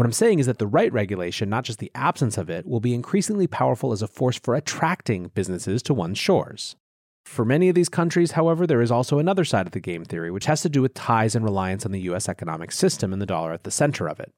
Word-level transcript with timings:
What 0.00 0.06
I'm 0.06 0.12
saying 0.12 0.38
is 0.38 0.46
that 0.46 0.58
the 0.58 0.66
right 0.66 0.90
regulation, 0.94 1.50
not 1.50 1.64
just 1.64 1.78
the 1.78 1.90
absence 1.94 2.38
of 2.38 2.48
it, 2.48 2.66
will 2.66 2.80
be 2.80 2.94
increasingly 2.94 3.46
powerful 3.46 3.92
as 3.92 4.00
a 4.00 4.08
force 4.08 4.38
for 4.38 4.54
attracting 4.54 5.28
businesses 5.34 5.82
to 5.82 5.92
one's 5.92 6.16
shores. 6.16 6.74
For 7.26 7.44
many 7.44 7.68
of 7.68 7.74
these 7.74 7.90
countries, 7.90 8.30
however, 8.30 8.66
there 8.66 8.80
is 8.80 8.90
also 8.90 9.18
another 9.18 9.44
side 9.44 9.66
of 9.66 9.72
the 9.72 9.78
game 9.78 10.06
theory, 10.06 10.30
which 10.30 10.46
has 10.46 10.62
to 10.62 10.70
do 10.70 10.80
with 10.80 10.94
ties 10.94 11.34
and 11.34 11.44
reliance 11.44 11.84
on 11.84 11.92
the 11.92 12.00
US 12.00 12.30
economic 12.30 12.72
system 12.72 13.12
and 13.12 13.20
the 13.20 13.26
dollar 13.26 13.52
at 13.52 13.64
the 13.64 13.70
center 13.70 14.08
of 14.08 14.18
it. 14.18 14.32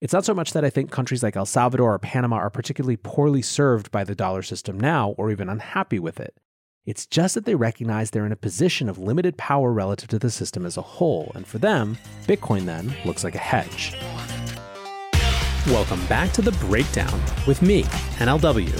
It's 0.00 0.12
not 0.12 0.24
so 0.24 0.34
much 0.34 0.52
that 0.52 0.64
I 0.64 0.70
think 0.70 0.90
countries 0.90 1.22
like 1.22 1.36
El 1.36 1.46
Salvador 1.46 1.94
or 1.94 1.98
Panama 2.00 2.38
are 2.38 2.50
particularly 2.50 2.96
poorly 2.96 3.40
served 3.40 3.92
by 3.92 4.02
the 4.02 4.16
dollar 4.16 4.42
system 4.42 4.80
now 4.80 5.10
or 5.10 5.30
even 5.30 5.48
unhappy 5.48 6.00
with 6.00 6.18
it. 6.18 6.40
It's 6.86 7.06
just 7.06 7.36
that 7.36 7.44
they 7.44 7.54
recognize 7.54 8.10
they're 8.10 8.26
in 8.26 8.32
a 8.32 8.36
position 8.36 8.88
of 8.88 8.98
limited 8.98 9.38
power 9.38 9.72
relative 9.72 10.08
to 10.08 10.18
the 10.18 10.32
system 10.32 10.66
as 10.66 10.76
a 10.76 10.82
whole, 10.82 11.30
and 11.36 11.46
for 11.46 11.58
them, 11.58 11.98
Bitcoin 12.26 12.66
then 12.66 12.92
looks 13.04 13.22
like 13.22 13.36
a 13.36 13.38
hedge. 13.38 13.94
Welcome 15.68 16.04
back 16.08 16.30
to 16.32 16.42
The 16.42 16.52
Breakdown 16.52 17.18
with 17.46 17.62
me, 17.62 17.84
NLW. 18.18 18.70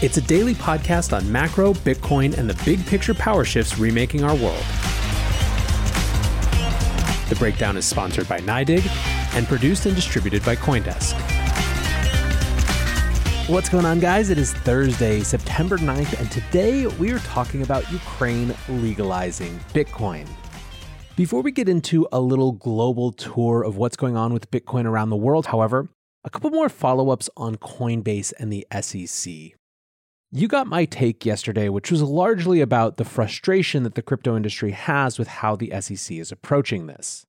It's 0.00 0.16
a 0.16 0.20
daily 0.20 0.54
podcast 0.54 1.12
on 1.12 1.30
macro, 1.32 1.72
Bitcoin, 1.72 2.38
and 2.38 2.48
the 2.48 2.64
big 2.64 2.86
picture 2.86 3.14
power 3.14 3.44
shifts 3.44 3.80
remaking 3.80 4.22
our 4.22 4.36
world. 4.36 4.62
The 7.28 7.34
Breakdown 7.36 7.76
is 7.76 7.84
sponsored 7.84 8.28
by 8.28 8.38
NYDIG 8.38 8.86
and 9.34 9.44
produced 9.48 9.86
and 9.86 9.96
distributed 9.96 10.44
by 10.44 10.54
Coindesk. 10.54 11.18
What's 13.48 13.68
going 13.68 13.84
on, 13.84 13.98
guys? 13.98 14.30
It 14.30 14.38
is 14.38 14.52
Thursday, 14.52 15.22
September 15.22 15.78
9th, 15.78 16.20
and 16.20 16.30
today 16.30 16.86
we 16.86 17.10
are 17.10 17.18
talking 17.18 17.62
about 17.62 17.90
Ukraine 17.90 18.54
legalizing 18.68 19.58
Bitcoin. 19.74 20.28
Before 21.14 21.42
we 21.42 21.52
get 21.52 21.68
into 21.68 22.08
a 22.10 22.20
little 22.20 22.52
global 22.52 23.12
tour 23.12 23.62
of 23.62 23.76
what's 23.76 23.96
going 23.96 24.16
on 24.16 24.32
with 24.32 24.50
Bitcoin 24.50 24.86
around 24.86 25.10
the 25.10 25.16
world, 25.16 25.44
however, 25.46 25.90
a 26.24 26.30
couple 26.30 26.48
more 26.48 26.70
follow 26.70 27.10
ups 27.10 27.28
on 27.36 27.56
Coinbase 27.56 28.32
and 28.38 28.50
the 28.50 28.66
SEC. 28.80 29.52
You 30.30 30.48
got 30.48 30.66
my 30.66 30.86
take 30.86 31.26
yesterday, 31.26 31.68
which 31.68 31.90
was 31.90 32.00
largely 32.00 32.62
about 32.62 32.96
the 32.96 33.04
frustration 33.04 33.82
that 33.82 33.94
the 33.94 34.00
crypto 34.00 34.34
industry 34.34 34.70
has 34.70 35.18
with 35.18 35.28
how 35.28 35.54
the 35.54 35.70
SEC 35.82 36.16
is 36.16 36.32
approaching 36.32 36.86
this. 36.86 37.26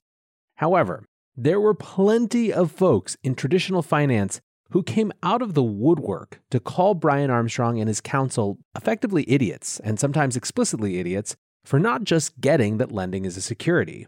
However, 0.56 1.04
there 1.36 1.60
were 1.60 1.74
plenty 1.74 2.54
of 2.54 2.72
folks 2.72 3.18
in 3.22 3.36
traditional 3.36 3.82
finance 3.82 4.40
who 4.70 4.82
came 4.82 5.12
out 5.22 5.42
of 5.42 5.56
the 5.56 5.64
woodwork 5.64 6.40
to 6.52 6.62
call 6.62 6.94
Brian 6.94 7.30
Armstrong 7.30 7.80
and 7.80 7.90
his 7.90 8.00
counsel 8.00 8.60
effectively 8.78 9.26
idiots, 9.30 9.82
and 9.82 10.00
sometimes 10.00 10.38
explicitly 10.38 11.00
idiots, 11.00 11.36
for 11.66 11.80
not 11.80 12.04
just 12.04 12.40
getting 12.42 12.78
that 12.78 12.92
lending 12.92 13.26
is 13.26 13.38
a 13.38 13.42
security. 13.42 14.08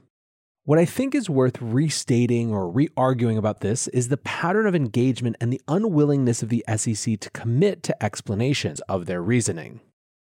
What 0.64 0.80
I 0.80 0.86
think 0.86 1.14
is 1.14 1.30
worth 1.30 1.62
restating 1.62 2.52
or 2.52 2.68
re 2.70 2.90
arguing 2.98 3.38
about 3.38 3.60
this 3.60 3.88
is 3.90 4.08
the 4.08 4.18
pattern 4.18 4.66
of 4.66 4.74
engagement 4.74 5.36
and 5.40 5.54
the 5.54 5.62
unwillingness 5.68 6.42
of 6.42 6.50
the 6.50 6.66
SEC 6.76 7.20
to 7.20 7.30
commit 7.30 7.84
to 7.84 8.04
explanations 8.04 8.80
of 8.82 9.06
their 9.06 9.22
reasoning. 9.22 9.82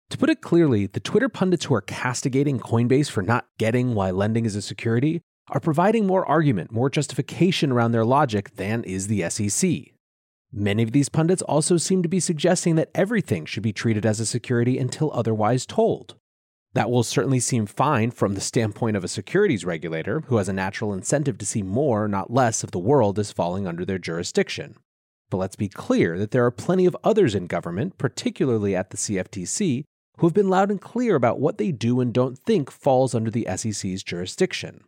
To 0.08 0.18
put 0.18 0.30
it 0.30 0.40
clearly, 0.40 0.86
the 0.86 1.00
Twitter 1.00 1.28
pundits 1.28 1.66
who 1.66 1.74
are 1.74 1.82
castigating 1.82 2.58
Coinbase 2.58 3.10
for 3.10 3.22
not 3.22 3.46
getting 3.58 3.94
why 3.94 4.10
lending 4.10 4.46
is 4.46 4.56
a 4.56 4.62
security 4.62 5.20
are 5.48 5.60
providing 5.60 6.06
more 6.06 6.26
argument, 6.26 6.72
more 6.72 6.88
justification 6.88 7.70
around 7.70 7.92
their 7.92 8.04
logic 8.04 8.56
than 8.56 8.84
is 8.84 9.08
the 9.08 9.28
SEC. 9.28 9.92
Many 10.50 10.82
of 10.82 10.92
these 10.92 11.08
pundits 11.08 11.42
also 11.42 11.76
seem 11.76 12.02
to 12.02 12.08
be 12.08 12.20
suggesting 12.20 12.74
that 12.76 12.90
everything 12.94 13.44
should 13.44 13.62
be 13.62 13.72
treated 13.72 14.06
as 14.06 14.20
a 14.20 14.26
security 14.26 14.78
until 14.78 15.10
otherwise 15.12 15.66
told. 15.66 16.16
That 16.74 16.90
will 16.90 17.02
certainly 17.02 17.40
seem 17.40 17.66
fine 17.66 18.12
from 18.12 18.34
the 18.34 18.40
standpoint 18.40 18.96
of 18.96 19.04
a 19.04 19.08
securities 19.08 19.64
regulator 19.64 20.20
who 20.26 20.38
has 20.38 20.48
a 20.48 20.54
natural 20.54 20.94
incentive 20.94 21.36
to 21.38 21.46
see 21.46 21.62
more, 21.62 22.08
not 22.08 22.32
less, 22.32 22.64
of 22.64 22.70
the 22.70 22.78
world 22.78 23.18
as 23.18 23.30
falling 23.30 23.66
under 23.66 23.84
their 23.84 23.98
jurisdiction. 23.98 24.76
But 25.28 25.36
let's 25.36 25.56
be 25.56 25.68
clear 25.68 26.18
that 26.18 26.30
there 26.30 26.44
are 26.46 26.50
plenty 26.50 26.86
of 26.86 26.96
others 27.04 27.34
in 27.34 27.46
government, 27.46 27.98
particularly 27.98 28.74
at 28.74 28.90
the 28.90 28.96
CFTC, 28.96 29.84
who 30.18 30.26
have 30.26 30.34
been 30.34 30.48
loud 30.48 30.70
and 30.70 30.80
clear 30.80 31.14
about 31.14 31.40
what 31.40 31.58
they 31.58 31.72
do 31.72 32.00
and 32.00 32.12
don't 32.12 32.38
think 32.38 32.70
falls 32.70 33.14
under 33.14 33.30
the 33.30 33.46
SEC's 33.56 34.02
jurisdiction. 34.02 34.84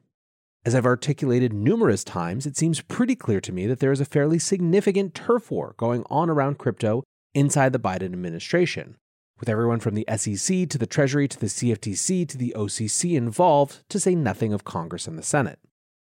As 0.65 0.75
I've 0.75 0.87
articulated 0.87 1.53
numerous 1.53 2.05
times, 2.05 2.47
it 2.47 2.56
seems 2.56 2.81
pretty 2.81 3.15
clear 3.15 3.41
to 3.43 3.53
me 3.53 3.66
that 3.66 3.81
there 3.81 3.93
is 3.93 4.01
a 4.01 4.06
fairly 4.06 4.39
significant 4.39 5.15
turf 5.15 5.51
war 5.51 5.75
going 5.77 6.05
on 6.09 6.31
around 6.31 6.59
crypto 6.59 7.03
inside 7.34 7.75
the 7.75 7.78
Biden 7.78 8.12
administration 8.12 8.97
with 9.39 9.49
everyone 9.49 9.81
from 9.81 9.95
the 9.95 10.06
SEC 10.17 10.69
to 10.69 10.78
the 10.78 10.87
Treasury 10.87 11.28
to 11.28 11.39
the 11.39 11.47
CFTC 11.47 12.28
to 12.28 12.39
the 12.39 12.55
OCC 12.56 13.17
involved, 13.17 13.81
to 13.89 14.00
say 14.00 14.15
nothing 14.15 14.53
of 14.53 14.65
Congress 14.65 15.06
and 15.06 15.19
the 15.19 15.22
Senate. 15.22 15.59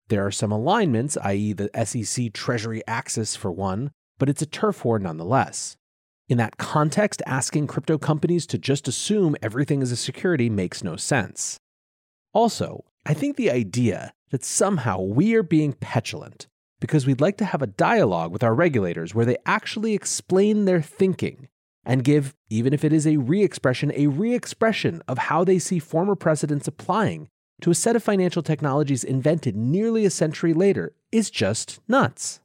There 0.08 0.26
are 0.26 0.32
some 0.32 0.52
alignments, 0.52 1.18
i.e., 1.18 1.54
the 1.54 1.70
SEC 1.86 2.34
Treasury 2.34 2.82
axis 2.88 3.36
for 3.36 3.52
one, 3.52 3.92
but 4.18 4.30
it's 4.30 4.42
a 4.42 4.48
turf 4.48 4.84
war 4.84 5.00
nonetheless. 5.00 5.78
In 6.28 6.38
that 6.38 6.58
context, 6.58 7.22
asking 7.26 7.68
crypto 7.68 7.98
companies 7.98 8.46
to 8.48 8.58
just 8.58 8.88
assume 8.88 9.36
everything 9.42 9.82
is 9.82 9.92
a 9.92 9.96
security 9.96 10.50
makes 10.50 10.84
no 10.84 10.96
sense. 10.96 11.60
Also, 12.34 12.86
I 13.06 13.14
think 13.14 13.36
the 13.36 13.52
idea 13.52 14.14
that 14.30 14.46
somehow 14.46 15.02
we 15.02 15.34
are 15.34 15.44
being 15.44 15.74
petulant 15.74 16.48
because 16.80 17.06
we'd 17.06 17.22
like 17.22 17.38
to 17.38 17.46
have 17.46 17.62
a 17.62 17.68
dialogue 17.68 18.32
with 18.32 18.44
our 18.44 18.56
regulators 18.56 19.14
where 19.14 19.26
they 19.26 19.38
actually 19.46 19.94
explain 19.94 20.66
their 20.66 20.82
thinking 20.82 21.49
and 21.86 22.04
give, 22.04 22.36
even 22.50 22.74
if 22.74 22.84
it 22.84 22.94
is 22.94 23.08
a 23.08 23.18
re 23.18 23.44
expression, 23.44 23.92
a 23.96 24.08
re 24.08 24.34
expression 24.34 25.02
of 25.08 25.18
how 25.18 25.44
they 25.44 25.60
see 25.60 25.80
former 25.80 26.16
precedents 26.16 26.68
applying 26.68 27.30
to 27.62 27.72
a 27.72 27.76
set 27.76 27.96
of 27.96 28.04
financial 28.04 28.42
technologies 28.42 29.04
invented 29.04 29.56
nearly 29.56 30.06
a 30.06 30.10
century 30.10 30.54
later 30.54 30.94
is 31.12 31.30
just 31.30 31.80
nuts. 31.88 32.40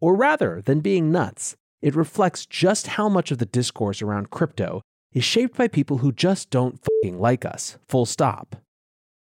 Or 0.00 0.14
rather 0.14 0.62
than 0.62 0.80
being 0.80 1.10
nuts, 1.10 1.56
it 1.82 1.96
reflects 1.96 2.46
just 2.46 2.88
how 2.88 3.08
much 3.08 3.30
of 3.30 3.38
the 3.38 3.46
discourse 3.46 4.02
around 4.02 4.30
crypto 4.30 4.82
is 5.12 5.24
shaped 5.24 5.56
by 5.56 5.66
people 5.66 5.98
who 5.98 6.12
just 6.12 6.50
don't 6.50 6.78
fucking 6.78 7.18
like 7.18 7.44
us, 7.44 7.78
full 7.88 8.06
stop. 8.06 8.56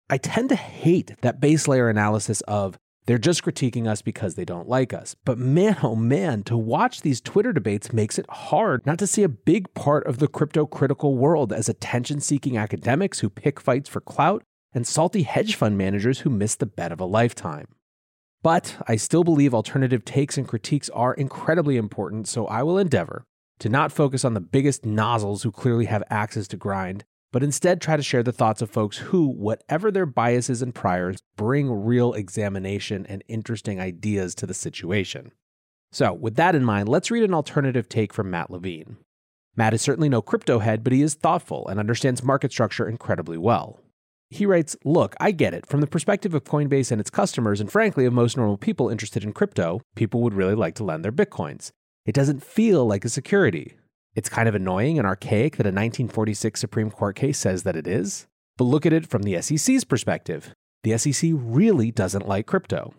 I 0.09 0.17
tend 0.17 0.50
to 0.50 0.55
hate 0.55 1.13
that 1.21 1.39
base 1.39 1.67
layer 1.67 1.89
analysis 1.89 2.41
of 2.41 2.77
they're 3.06 3.17
just 3.17 3.44
critiquing 3.44 3.88
us 3.88 4.01
because 4.01 4.35
they 4.35 4.45
don't 4.45 4.69
like 4.69 4.94
us. 4.94 5.16
But 5.25 5.38
man, 5.38 5.78
oh 5.81 5.95
man, 5.95 6.44
to 6.44 6.56
watch 6.56 7.01
these 7.01 7.21
Twitter 7.21 7.51
debates 7.51 7.94
makes 7.94 8.19
it 8.19 8.30
hard 8.30 8.86
not 8.86 9.00
to 9.00 9.07
see 9.07 9.24
a 9.24 9.30
big 9.30 9.74
part 9.74 10.06
of 10.06 10.19
the 10.19 10.27
crypto 10.27 10.65
critical 10.65 11.15
world 11.15 11.51
as 11.51 11.68
attention 11.68 12.19
seeking 12.19 12.57
academics 12.57 13.19
who 13.19 13.30
pick 13.30 13.59
fights 13.59 13.89
for 13.89 14.01
clout 14.01 14.44
and 14.74 14.86
salty 14.86 15.24
hedge 15.24 15.56
fund 15.56 15.77
managers 15.77 16.19
who 16.19 16.30
miss 16.30 16.56
the 16.56 16.65
bet 16.65 16.92
of 16.92 17.00
a 17.00 17.06
lifetime. 17.06 17.68
But 18.44 18.77
I 18.88 18.95
still 18.95 19.24
believe 19.24 19.53
alternative 19.53 20.03
takes 20.03 20.38
and 20.38 20.48
critiques 20.48 20.89
are 20.89 21.13
incredibly 21.13 21.77
important, 21.77 22.27
so 22.27 22.48
I 22.48 22.63
will 22.63 22.77
endeavor 22.77 23.24
to 23.59 23.69
not 23.69 23.92
focus 23.92 24.25
on 24.25 24.33
the 24.33 24.42
biggest 24.42 24.86
nozzles 24.86 25.44
who 25.44 25.51
clearly 25.51 25.86
have 25.86 26.03
axes 26.09 26.48
to 26.48 26.57
grind, 26.57 27.06
but 27.31 27.44
instead 27.44 27.80
try 27.80 27.95
to 27.95 28.04
share 28.04 28.24
the 28.24 28.31
thoughts 28.31 28.62
of 28.62 28.69
folks 28.69 28.98
who, 28.98 29.28
whatever 29.28 29.92
their 29.92 30.06
biases 30.06 30.62
and 30.62 30.75
priors, 30.75 31.19
bring 31.36 31.72
real 31.72 32.13
examination 32.13 33.06
and 33.07 33.24
interesting 33.28 33.80
ideas 33.80 34.36
to 34.36 34.45
the 34.45 34.54
situation. 34.54 35.31
So, 35.92 36.13
with 36.13 36.36
that 36.36 36.56
in 36.56 36.63
mind, 36.63 36.89
let's 36.89 37.12
read 37.12 37.24
an 37.24 37.33
alternative 37.33 37.89
take 37.89 38.13
from 38.13 38.30
Matt 38.30 38.50
Levine. 38.50 38.98
Matt 39.56 39.74
is 39.74 39.81
certainly 39.81 40.10
no 40.10 40.22
crypto 40.22 40.60
head, 40.60 40.83
but 40.83 40.94
he 40.94 41.01
is 41.01 41.13
thoughtful 41.13 41.68
and 41.68 41.80
understands 41.80 42.24
market 42.24 42.51
structure 42.51 42.88
incredibly 42.88 43.38
well. 43.38 43.80
He 44.30 44.45
writes 44.45 44.77
Look, 44.86 45.16
I 45.19 45.31
get 45.31 45.54
it. 45.54 45.66
From 45.66 45.81
the 45.81 45.88
perspective 45.88 46.34
of 46.34 46.45
Coinbase 46.45 46.92
and 46.92 47.01
its 47.01 47.10
customers, 47.10 47.60
and 47.60 47.69
frankly, 47.69 48.06
of 48.06 48.13
most 48.13 48.38
normal 48.38 48.57
people 48.57 48.89
interested 48.89 49.25
in 49.25 49.34
crypto, 49.34 49.81
people 49.95 50.22
would 50.22 50.34
really 50.34 50.56
like 50.56 50.75
to 50.75 50.86
lend 50.86 51.04
their 51.04 51.12
Bitcoins. 51.12 51.72
It 52.06 52.16
doesn't 52.16 52.44
feel 52.44 52.86
like 52.86 53.04
a 53.04 53.10
security. 53.10 53.75
It's 54.13 54.30
kind 54.30 54.50
of 54.50 54.56
annoying 54.56 54.98
and 54.98 55.08
archaic 55.08 55.54
that 55.54 55.66
a 55.66 55.72
1946 55.72 56.60
Supreme 56.60 56.92
Court 56.92 57.16
case 57.16 57.38
says 57.38 57.63
that 57.63 57.78
it 57.78 57.88
is. 57.88 58.28
But 58.58 58.66
look 58.66 58.86
at 58.86 58.94
it 58.94 59.08
from 59.08 59.24
the 59.24 59.42
SEC's 59.42 59.86
perspective. 59.86 60.54
The 60.84 60.98
SEC 60.98 61.31
really 61.34 61.92
doesn't 61.92 62.28
like 62.28 62.46
crypto. 62.46 62.94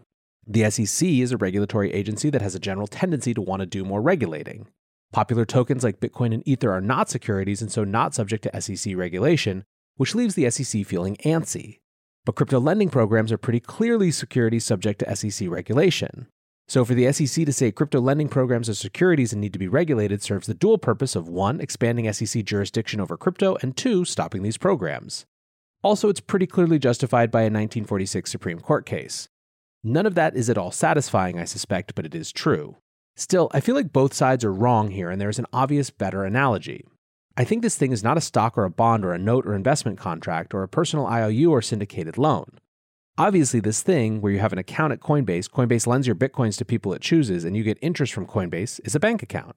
The 0.46 0.70
SEC 0.70 1.06
is 1.06 1.30
a 1.30 1.36
regulatory 1.36 1.92
agency 1.92 2.30
that 2.30 2.42
has 2.42 2.54
a 2.54 2.60
general 2.60 2.86
tendency 2.86 3.34
to 3.34 3.42
want 3.42 3.60
to 3.60 3.66
do 3.66 3.84
more 3.84 4.00
regulating. 4.00 4.68
Popular 5.12 5.44
tokens 5.44 5.84
like 5.84 6.00
Bitcoin 6.00 6.32
and 6.32 6.46
Ether 6.48 6.72
are 6.72 6.80
not 6.80 7.10
securities 7.10 7.60
and 7.60 7.70
so 7.70 7.84
not 7.84 8.14
subject 8.14 8.44
to 8.44 8.60
SEC 8.60 8.96
regulation, 8.96 9.64
which 9.96 10.14
leaves 10.14 10.34
the 10.34 10.48
SEC 10.50 10.86
feeling 10.86 11.16
antsy. 11.16 11.80
But 12.24 12.36
crypto 12.36 12.58
lending 12.58 12.88
programs 12.88 13.30
are 13.30 13.38
pretty 13.38 13.60
clearly 13.60 14.10
securities 14.10 14.64
subject 14.64 15.00
to 15.00 15.14
SEC 15.14 15.48
regulation. 15.50 16.28
So, 16.68 16.84
for 16.84 16.94
the 16.94 17.12
SEC 17.12 17.44
to 17.44 17.52
say 17.52 17.70
crypto 17.72 18.00
lending 18.00 18.28
programs 18.28 18.68
are 18.68 18.74
securities 18.74 19.32
and 19.32 19.40
need 19.40 19.52
to 19.52 19.58
be 19.58 19.68
regulated 19.68 20.22
serves 20.22 20.46
the 20.46 20.54
dual 20.54 20.78
purpose 20.78 21.14
of 21.14 21.28
one, 21.28 21.60
expanding 21.60 22.10
SEC 22.12 22.44
jurisdiction 22.44 23.00
over 23.00 23.16
crypto, 23.16 23.56
and 23.62 23.76
two, 23.76 24.04
stopping 24.04 24.42
these 24.42 24.56
programs. 24.56 25.26
Also, 25.82 26.08
it's 26.08 26.20
pretty 26.20 26.46
clearly 26.46 26.78
justified 26.78 27.30
by 27.30 27.40
a 27.40 27.50
1946 27.50 28.30
Supreme 28.30 28.60
Court 28.60 28.86
case. 28.86 29.28
None 29.84 30.06
of 30.06 30.14
that 30.14 30.36
is 30.36 30.48
at 30.48 30.56
all 30.56 30.70
satisfying, 30.70 31.40
I 31.40 31.44
suspect, 31.44 31.94
but 31.96 32.06
it 32.06 32.14
is 32.14 32.30
true. 32.30 32.76
Still, 33.16 33.50
I 33.52 33.60
feel 33.60 33.74
like 33.74 33.92
both 33.92 34.14
sides 34.14 34.44
are 34.44 34.52
wrong 34.52 34.90
here, 34.92 35.10
and 35.10 35.20
there 35.20 35.28
is 35.28 35.40
an 35.40 35.46
obvious 35.52 35.90
better 35.90 36.24
analogy. 36.24 36.86
I 37.36 37.44
think 37.44 37.62
this 37.62 37.76
thing 37.76 37.92
is 37.92 38.04
not 38.04 38.16
a 38.16 38.22
stock 38.22 38.56
or 38.56 38.64
a 38.64 38.70
bond 38.70 39.04
or 39.04 39.12
a 39.12 39.18
note 39.18 39.46
or 39.46 39.54
investment 39.54 39.98
contract 39.98 40.54
or 40.54 40.62
a 40.62 40.68
personal 40.68 41.06
IOU 41.06 41.50
or 41.50 41.62
syndicated 41.62 42.16
loan. 42.16 42.58
Obviously, 43.18 43.60
this 43.60 43.82
thing 43.82 44.22
where 44.22 44.32
you 44.32 44.38
have 44.38 44.54
an 44.54 44.58
account 44.58 44.92
at 44.92 45.00
Coinbase, 45.00 45.50
Coinbase 45.50 45.86
lends 45.86 46.06
your 46.06 46.16
bitcoins 46.16 46.56
to 46.56 46.64
people 46.64 46.94
it 46.94 47.02
chooses, 47.02 47.44
and 47.44 47.54
you 47.54 47.62
get 47.62 47.76
interest 47.82 48.14
from 48.14 48.26
Coinbase, 48.26 48.80
is 48.84 48.94
a 48.94 49.00
bank 49.00 49.22
account. 49.22 49.54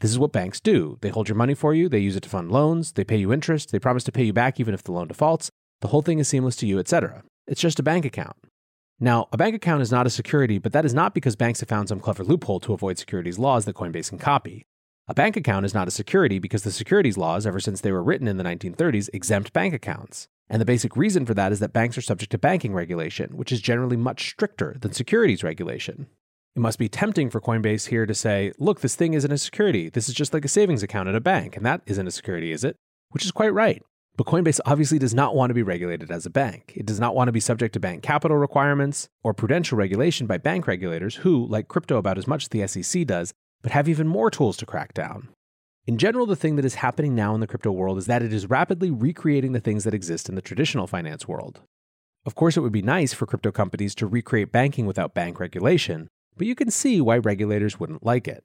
This 0.00 0.10
is 0.10 0.18
what 0.18 0.30
banks 0.30 0.60
do. 0.60 0.98
They 1.00 1.08
hold 1.08 1.26
your 1.26 1.36
money 1.36 1.54
for 1.54 1.72
you, 1.72 1.88
they 1.88 2.00
use 2.00 2.16
it 2.16 2.22
to 2.24 2.28
fund 2.28 2.52
loans, 2.52 2.92
they 2.92 3.04
pay 3.04 3.16
you 3.16 3.32
interest, 3.32 3.72
they 3.72 3.78
promise 3.78 4.04
to 4.04 4.12
pay 4.12 4.24
you 4.24 4.34
back 4.34 4.60
even 4.60 4.74
if 4.74 4.84
the 4.84 4.92
loan 4.92 5.08
defaults. 5.08 5.50
The 5.80 5.88
whole 5.88 6.02
thing 6.02 6.18
is 6.18 6.28
seamless 6.28 6.56
to 6.56 6.66
you, 6.66 6.78
etc. 6.78 7.22
It's 7.46 7.62
just 7.62 7.78
a 7.78 7.82
bank 7.82 8.04
account. 8.04 8.36
Now, 9.00 9.28
a 9.32 9.38
bank 9.38 9.54
account 9.54 9.80
is 9.80 9.90
not 9.90 10.06
a 10.06 10.10
security, 10.10 10.58
but 10.58 10.72
that 10.72 10.84
is 10.84 10.92
not 10.92 11.14
because 11.14 11.34
banks 11.34 11.60
have 11.60 11.68
found 11.68 11.88
some 11.88 12.00
clever 12.00 12.24
loophole 12.24 12.60
to 12.60 12.74
avoid 12.74 12.98
securities 12.98 13.38
laws 13.38 13.64
that 13.64 13.76
Coinbase 13.76 14.10
can 14.10 14.18
copy. 14.18 14.66
A 15.06 15.14
bank 15.14 15.34
account 15.34 15.64
is 15.64 15.72
not 15.72 15.88
a 15.88 15.92
security 15.92 16.38
because 16.38 16.62
the 16.62 16.70
securities 16.70 17.16
laws, 17.16 17.46
ever 17.46 17.58
since 17.58 17.80
they 17.80 17.92
were 17.92 18.02
written 18.02 18.28
in 18.28 18.36
the 18.36 18.44
1930s, 18.44 19.08
exempt 19.14 19.54
bank 19.54 19.72
accounts. 19.72 20.28
And 20.50 20.60
the 20.60 20.66
basic 20.66 20.96
reason 20.96 21.26
for 21.26 21.34
that 21.34 21.52
is 21.52 21.60
that 21.60 21.72
banks 21.72 21.98
are 21.98 22.02
subject 22.02 22.32
to 22.32 22.38
banking 22.38 22.72
regulation, 22.72 23.36
which 23.36 23.52
is 23.52 23.60
generally 23.60 23.96
much 23.96 24.28
stricter 24.30 24.76
than 24.80 24.92
securities 24.92 25.44
regulation. 25.44 26.06
It 26.56 26.60
must 26.60 26.78
be 26.78 26.88
tempting 26.88 27.30
for 27.30 27.40
Coinbase 27.40 27.88
here 27.88 28.06
to 28.06 28.14
say, 28.14 28.52
look, 28.58 28.80
this 28.80 28.96
thing 28.96 29.14
isn't 29.14 29.30
a 29.30 29.38
security. 29.38 29.90
This 29.90 30.08
is 30.08 30.14
just 30.14 30.32
like 30.32 30.44
a 30.44 30.48
savings 30.48 30.82
account 30.82 31.08
at 31.08 31.14
a 31.14 31.20
bank, 31.20 31.56
and 31.56 31.64
that 31.66 31.82
isn't 31.86 32.06
a 32.06 32.10
security, 32.10 32.50
is 32.50 32.64
it? 32.64 32.76
Which 33.10 33.24
is 33.24 33.30
quite 33.30 33.52
right. 33.52 33.82
But 34.16 34.26
Coinbase 34.26 34.58
obviously 34.66 34.98
does 34.98 35.14
not 35.14 35.36
want 35.36 35.50
to 35.50 35.54
be 35.54 35.62
regulated 35.62 36.10
as 36.10 36.26
a 36.26 36.30
bank. 36.30 36.72
It 36.74 36.84
does 36.84 36.98
not 36.98 37.14
want 37.14 37.28
to 37.28 37.32
be 37.32 37.38
subject 37.38 37.74
to 37.74 37.80
bank 37.80 38.02
capital 38.02 38.36
requirements 38.36 39.08
or 39.22 39.32
prudential 39.32 39.78
regulation 39.78 40.26
by 40.26 40.38
bank 40.38 40.66
regulators 40.66 41.16
who, 41.16 41.46
like 41.46 41.68
crypto 41.68 41.98
about 41.98 42.18
as 42.18 42.26
much 42.26 42.44
as 42.44 42.48
the 42.48 42.66
SEC 42.66 43.06
does, 43.06 43.32
but 43.62 43.70
have 43.70 43.88
even 43.88 44.08
more 44.08 44.28
tools 44.28 44.56
to 44.56 44.66
crack 44.66 44.92
down. 44.94 45.28
In 45.88 45.96
general, 45.96 46.26
the 46.26 46.36
thing 46.36 46.56
that 46.56 46.66
is 46.66 46.74
happening 46.74 47.14
now 47.14 47.34
in 47.34 47.40
the 47.40 47.46
crypto 47.46 47.72
world 47.72 47.96
is 47.96 48.04
that 48.04 48.22
it 48.22 48.30
is 48.30 48.50
rapidly 48.50 48.90
recreating 48.90 49.52
the 49.52 49.58
things 49.58 49.84
that 49.84 49.94
exist 49.94 50.28
in 50.28 50.34
the 50.34 50.42
traditional 50.42 50.86
finance 50.86 51.26
world. 51.26 51.62
Of 52.26 52.34
course, 52.34 52.58
it 52.58 52.60
would 52.60 52.72
be 52.72 52.82
nice 52.82 53.14
for 53.14 53.24
crypto 53.24 53.50
companies 53.50 53.94
to 53.94 54.06
recreate 54.06 54.52
banking 54.52 54.84
without 54.84 55.14
bank 55.14 55.40
regulation, 55.40 56.08
but 56.36 56.46
you 56.46 56.54
can 56.54 56.70
see 56.70 57.00
why 57.00 57.16
regulators 57.16 57.80
wouldn't 57.80 58.04
like 58.04 58.28
it. 58.28 58.44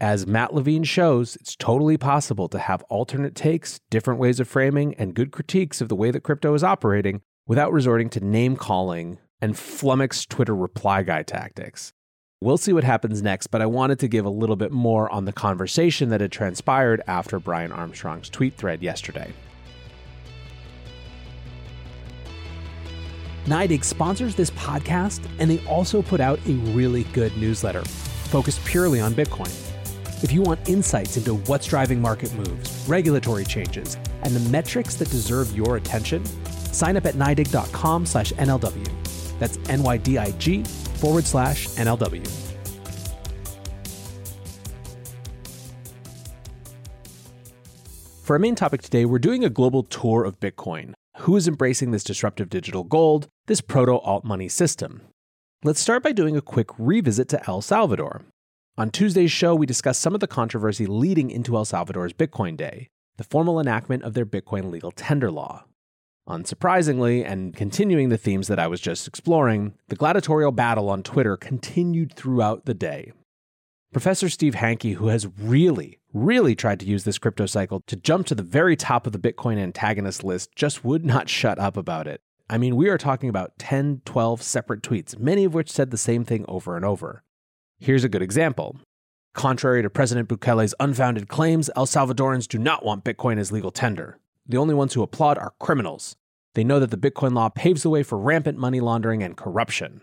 As 0.00 0.26
Matt 0.26 0.52
Levine 0.52 0.82
shows, 0.82 1.36
it's 1.36 1.54
totally 1.54 1.96
possible 1.96 2.48
to 2.48 2.58
have 2.58 2.82
alternate 2.90 3.36
takes, 3.36 3.78
different 3.88 4.18
ways 4.18 4.40
of 4.40 4.48
framing, 4.48 4.94
and 4.94 5.14
good 5.14 5.30
critiques 5.30 5.80
of 5.80 5.88
the 5.88 5.94
way 5.94 6.10
that 6.10 6.24
crypto 6.24 6.52
is 6.54 6.64
operating 6.64 7.22
without 7.46 7.72
resorting 7.72 8.10
to 8.10 8.18
name 8.18 8.56
calling 8.56 9.18
and 9.40 9.56
flummoxed 9.56 10.28
Twitter 10.28 10.56
reply 10.56 11.04
guy 11.04 11.22
tactics. 11.22 11.92
We'll 12.42 12.56
see 12.56 12.72
what 12.72 12.84
happens 12.84 13.20
next, 13.20 13.48
but 13.48 13.60
I 13.60 13.66
wanted 13.66 13.98
to 13.98 14.08
give 14.08 14.24
a 14.24 14.30
little 14.30 14.56
bit 14.56 14.72
more 14.72 15.12
on 15.12 15.26
the 15.26 15.32
conversation 15.32 16.08
that 16.08 16.22
had 16.22 16.32
transpired 16.32 17.02
after 17.06 17.38
Brian 17.38 17.70
Armstrong's 17.70 18.30
tweet 18.30 18.56
thread 18.56 18.82
yesterday. 18.82 19.30
NYDIG 23.44 23.84
sponsors 23.84 24.34
this 24.34 24.48
podcast, 24.52 25.20
and 25.38 25.50
they 25.50 25.62
also 25.66 26.00
put 26.00 26.18
out 26.18 26.38
a 26.46 26.52
really 26.72 27.04
good 27.12 27.36
newsletter 27.36 27.82
focused 27.82 28.64
purely 28.64 29.00
on 29.00 29.12
Bitcoin. 29.12 29.52
If 30.24 30.32
you 30.32 30.40
want 30.40 30.66
insights 30.66 31.18
into 31.18 31.34
what's 31.34 31.66
driving 31.66 32.00
market 32.00 32.32
moves, 32.32 32.88
regulatory 32.88 33.44
changes, 33.44 33.98
and 34.22 34.34
the 34.34 34.48
metrics 34.48 34.94
that 34.94 35.10
deserve 35.10 35.54
your 35.54 35.76
attention, 35.76 36.24
sign 36.72 36.96
up 36.96 37.04
at 37.04 37.16
NYDIG.com 37.16 38.06
slash 38.06 38.32
NLW. 38.32 39.38
That's 39.38 39.58
N-Y-D-I-G 39.68 40.64
forward 41.00 41.26
slash 41.26 41.66
NLW. 41.70 42.50
For 48.22 48.34
our 48.34 48.38
main 48.38 48.54
topic 48.54 48.82
today, 48.82 49.04
we're 49.04 49.18
doing 49.18 49.44
a 49.44 49.50
global 49.50 49.82
tour 49.82 50.22
of 50.24 50.38
Bitcoin. 50.38 50.92
Who 51.22 51.34
is 51.34 51.48
embracing 51.48 51.90
this 51.90 52.04
disruptive 52.04 52.48
digital 52.48 52.84
gold, 52.84 53.26
this 53.48 53.60
proto 53.60 53.98
alt 53.98 54.24
money 54.24 54.48
system? 54.48 55.02
Let's 55.64 55.80
start 55.80 56.04
by 56.04 56.12
doing 56.12 56.36
a 56.36 56.40
quick 56.40 56.68
revisit 56.78 57.28
to 57.30 57.50
El 57.50 57.60
Salvador. 57.60 58.22
On 58.78 58.88
Tuesday's 58.88 59.32
show, 59.32 59.54
we 59.54 59.66
discussed 59.66 60.00
some 60.00 60.14
of 60.14 60.20
the 60.20 60.28
controversy 60.28 60.86
leading 60.86 61.30
into 61.30 61.56
El 61.56 61.64
Salvador's 61.64 62.12
Bitcoin 62.12 62.56
Day, 62.56 62.88
the 63.16 63.24
formal 63.24 63.58
enactment 63.58 64.04
of 64.04 64.14
their 64.14 64.24
Bitcoin 64.24 64.70
legal 64.70 64.92
tender 64.92 65.30
law. 65.30 65.64
Unsurprisingly, 66.28 67.24
and 67.26 67.56
continuing 67.56 68.08
the 68.08 68.18
themes 68.18 68.48
that 68.48 68.58
I 68.58 68.66
was 68.66 68.80
just 68.80 69.08
exploring, 69.08 69.74
the 69.88 69.96
gladiatorial 69.96 70.52
battle 70.52 70.88
on 70.88 71.02
Twitter 71.02 71.36
continued 71.36 72.12
throughout 72.12 72.66
the 72.66 72.74
day. 72.74 73.12
Professor 73.92 74.28
Steve 74.28 74.54
Hanke, 74.54 74.94
who 74.94 75.08
has 75.08 75.26
really, 75.36 75.98
really 76.12 76.54
tried 76.54 76.78
to 76.80 76.86
use 76.86 77.02
this 77.02 77.18
crypto 77.18 77.46
cycle 77.46 77.80
to 77.88 77.96
jump 77.96 78.26
to 78.26 78.36
the 78.36 78.44
very 78.44 78.76
top 78.76 79.04
of 79.04 79.12
the 79.12 79.18
Bitcoin 79.18 79.58
antagonist 79.58 80.22
list, 80.22 80.54
just 80.54 80.84
would 80.84 81.04
not 81.04 81.28
shut 81.28 81.58
up 81.58 81.76
about 81.76 82.06
it. 82.06 82.20
I 82.48 82.56
mean, 82.56 82.76
we 82.76 82.88
are 82.88 82.98
talking 82.98 83.28
about 83.28 83.58
10, 83.58 84.02
12 84.04 84.42
separate 84.42 84.82
tweets, 84.82 85.18
many 85.18 85.44
of 85.44 85.54
which 85.54 85.72
said 85.72 85.90
the 85.90 85.98
same 85.98 86.24
thing 86.24 86.44
over 86.46 86.76
and 86.76 86.84
over. 86.84 87.24
Here's 87.80 88.04
a 88.04 88.08
good 88.08 88.22
example. 88.22 88.76
Contrary 89.34 89.82
to 89.82 89.90
President 89.90 90.28
Bukele's 90.28 90.74
unfounded 90.78 91.26
claims, 91.26 91.68
El 91.74 91.86
Salvadorans 91.86 92.46
do 92.46 92.58
not 92.58 92.84
want 92.84 93.04
Bitcoin 93.04 93.38
as 93.38 93.50
legal 93.50 93.72
tender. 93.72 94.19
The 94.50 94.56
only 94.56 94.74
ones 94.74 94.94
who 94.94 95.02
applaud 95.02 95.38
are 95.38 95.54
criminals. 95.60 96.16
They 96.56 96.64
know 96.64 96.80
that 96.80 96.90
the 96.90 96.96
Bitcoin 96.96 97.34
law 97.34 97.50
paves 97.50 97.84
the 97.84 97.88
way 97.88 98.02
for 98.02 98.18
rampant 98.18 98.58
money 98.58 98.80
laundering 98.80 99.22
and 99.22 99.36
corruption. 99.36 100.00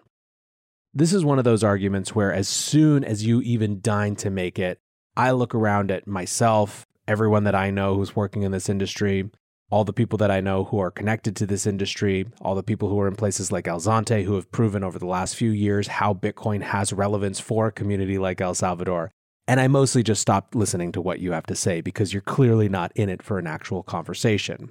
This 0.93 1.11
is 1.11 1.25
one 1.25 1.37
of 1.37 1.43
those 1.43 1.65
arguments 1.65 2.15
where, 2.15 2.31
as 2.31 2.47
soon 2.47 3.03
as 3.03 3.25
you 3.25 3.41
even 3.41 3.81
deign 3.81 4.15
to 4.15 4.29
make 4.29 4.57
it, 4.57 4.79
I 5.17 5.31
look 5.31 5.53
around 5.53 5.91
at 5.91 6.07
myself, 6.07 6.87
everyone 7.09 7.43
that 7.43 7.55
I 7.55 7.71
know 7.71 7.95
who's 7.95 8.15
working 8.15 8.43
in 8.43 8.53
this 8.53 8.69
industry, 8.69 9.29
all 9.69 9.83
the 9.83 9.91
people 9.91 10.17
that 10.19 10.31
I 10.31 10.39
know 10.39 10.63
who 10.63 10.79
are 10.79 10.91
connected 10.91 11.35
to 11.35 11.45
this 11.45 11.67
industry, 11.67 12.25
all 12.39 12.55
the 12.55 12.63
people 12.63 12.87
who 12.87 13.01
are 13.01 13.07
in 13.09 13.17
places 13.17 13.51
like 13.51 13.67
El 13.67 13.81
Zonte 13.81 14.23
who 14.23 14.35
have 14.35 14.49
proven 14.53 14.81
over 14.81 14.97
the 14.97 15.05
last 15.05 15.35
few 15.35 15.51
years 15.51 15.87
how 15.87 16.13
Bitcoin 16.13 16.61
has 16.61 16.93
relevance 16.93 17.41
for 17.41 17.67
a 17.67 17.71
community 17.73 18.17
like 18.17 18.39
El 18.39 18.55
Salvador. 18.55 19.11
And 19.47 19.61
I 19.61 19.67
mostly 19.67 20.03
just 20.03 20.21
stopped 20.21 20.55
listening 20.55 20.91
to 20.91 21.01
what 21.01 21.19
you 21.19 21.31
have 21.31 21.45
to 21.45 21.55
say 21.55 21.79
because 21.79 22.11
you're 22.11 22.21
clearly 22.21 22.67
not 22.67 22.91
in 22.95 23.07
it 23.07 23.23
for 23.23 23.39
an 23.39 23.47
actual 23.47 23.81
conversation. 23.81 24.69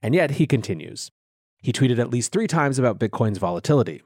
And 0.00 0.14
yet 0.14 0.32
he 0.32 0.46
continues. 0.46 1.10
He 1.60 1.72
tweeted 1.72 1.98
at 1.98 2.10
least 2.10 2.32
three 2.32 2.46
times 2.46 2.78
about 2.78 3.00
Bitcoin's 3.00 3.38
volatility. 3.38 4.02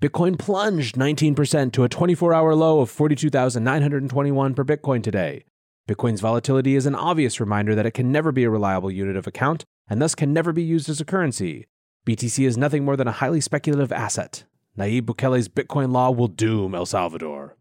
Bitcoin 0.00 0.36
plunged 0.36 0.96
19% 0.96 1.72
to 1.72 1.84
a 1.84 1.88
24 1.88 2.34
hour 2.34 2.56
low 2.56 2.80
of 2.80 2.90
42,921 2.90 4.54
per 4.54 4.64
Bitcoin 4.64 5.00
today. 5.00 5.44
Bitcoin's 5.88 6.20
volatility 6.20 6.74
is 6.74 6.86
an 6.86 6.96
obvious 6.96 7.38
reminder 7.38 7.76
that 7.76 7.86
it 7.86 7.94
can 7.94 8.10
never 8.10 8.32
be 8.32 8.42
a 8.42 8.50
reliable 8.50 8.90
unit 8.90 9.16
of 9.16 9.28
account 9.28 9.64
and 9.88 10.02
thus 10.02 10.16
can 10.16 10.32
never 10.32 10.52
be 10.52 10.62
used 10.62 10.88
as 10.88 11.00
a 11.00 11.04
currency. 11.04 11.66
BTC 12.04 12.46
is 12.46 12.58
nothing 12.58 12.84
more 12.84 12.96
than 12.96 13.06
a 13.06 13.12
highly 13.12 13.40
speculative 13.40 13.92
asset. 13.92 14.44
Nayib 14.76 15.02
Bukele's 15.02 15.48
Bitcoin 15.48 15.92
law 15.92 16.10
will 16.10 16.28
doom 16.28 16.74
El 16.74 16.86
Salvador. 16.86 17.56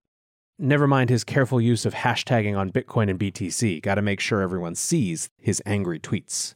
Never 0.64 0.86
mind 0.86 1.10
his 1.10 1.24
careful 1.24 1.60
use 1.60 1.88
of 1.88 1.96
hashtagging 1.96 2.56
on 2.56 2.72
Bitcoin 2.72 3.10
and 3.10 3.20
BTC, 3.20 3.82
gotta 3.82 4.04
make 4.04 4.20
sure 4.20 4.42
everyone 4.42 4.76
sees 4.76 5.32
his 5.40 5.60
angry 5.66 6.00
tweets. 6.00 6.54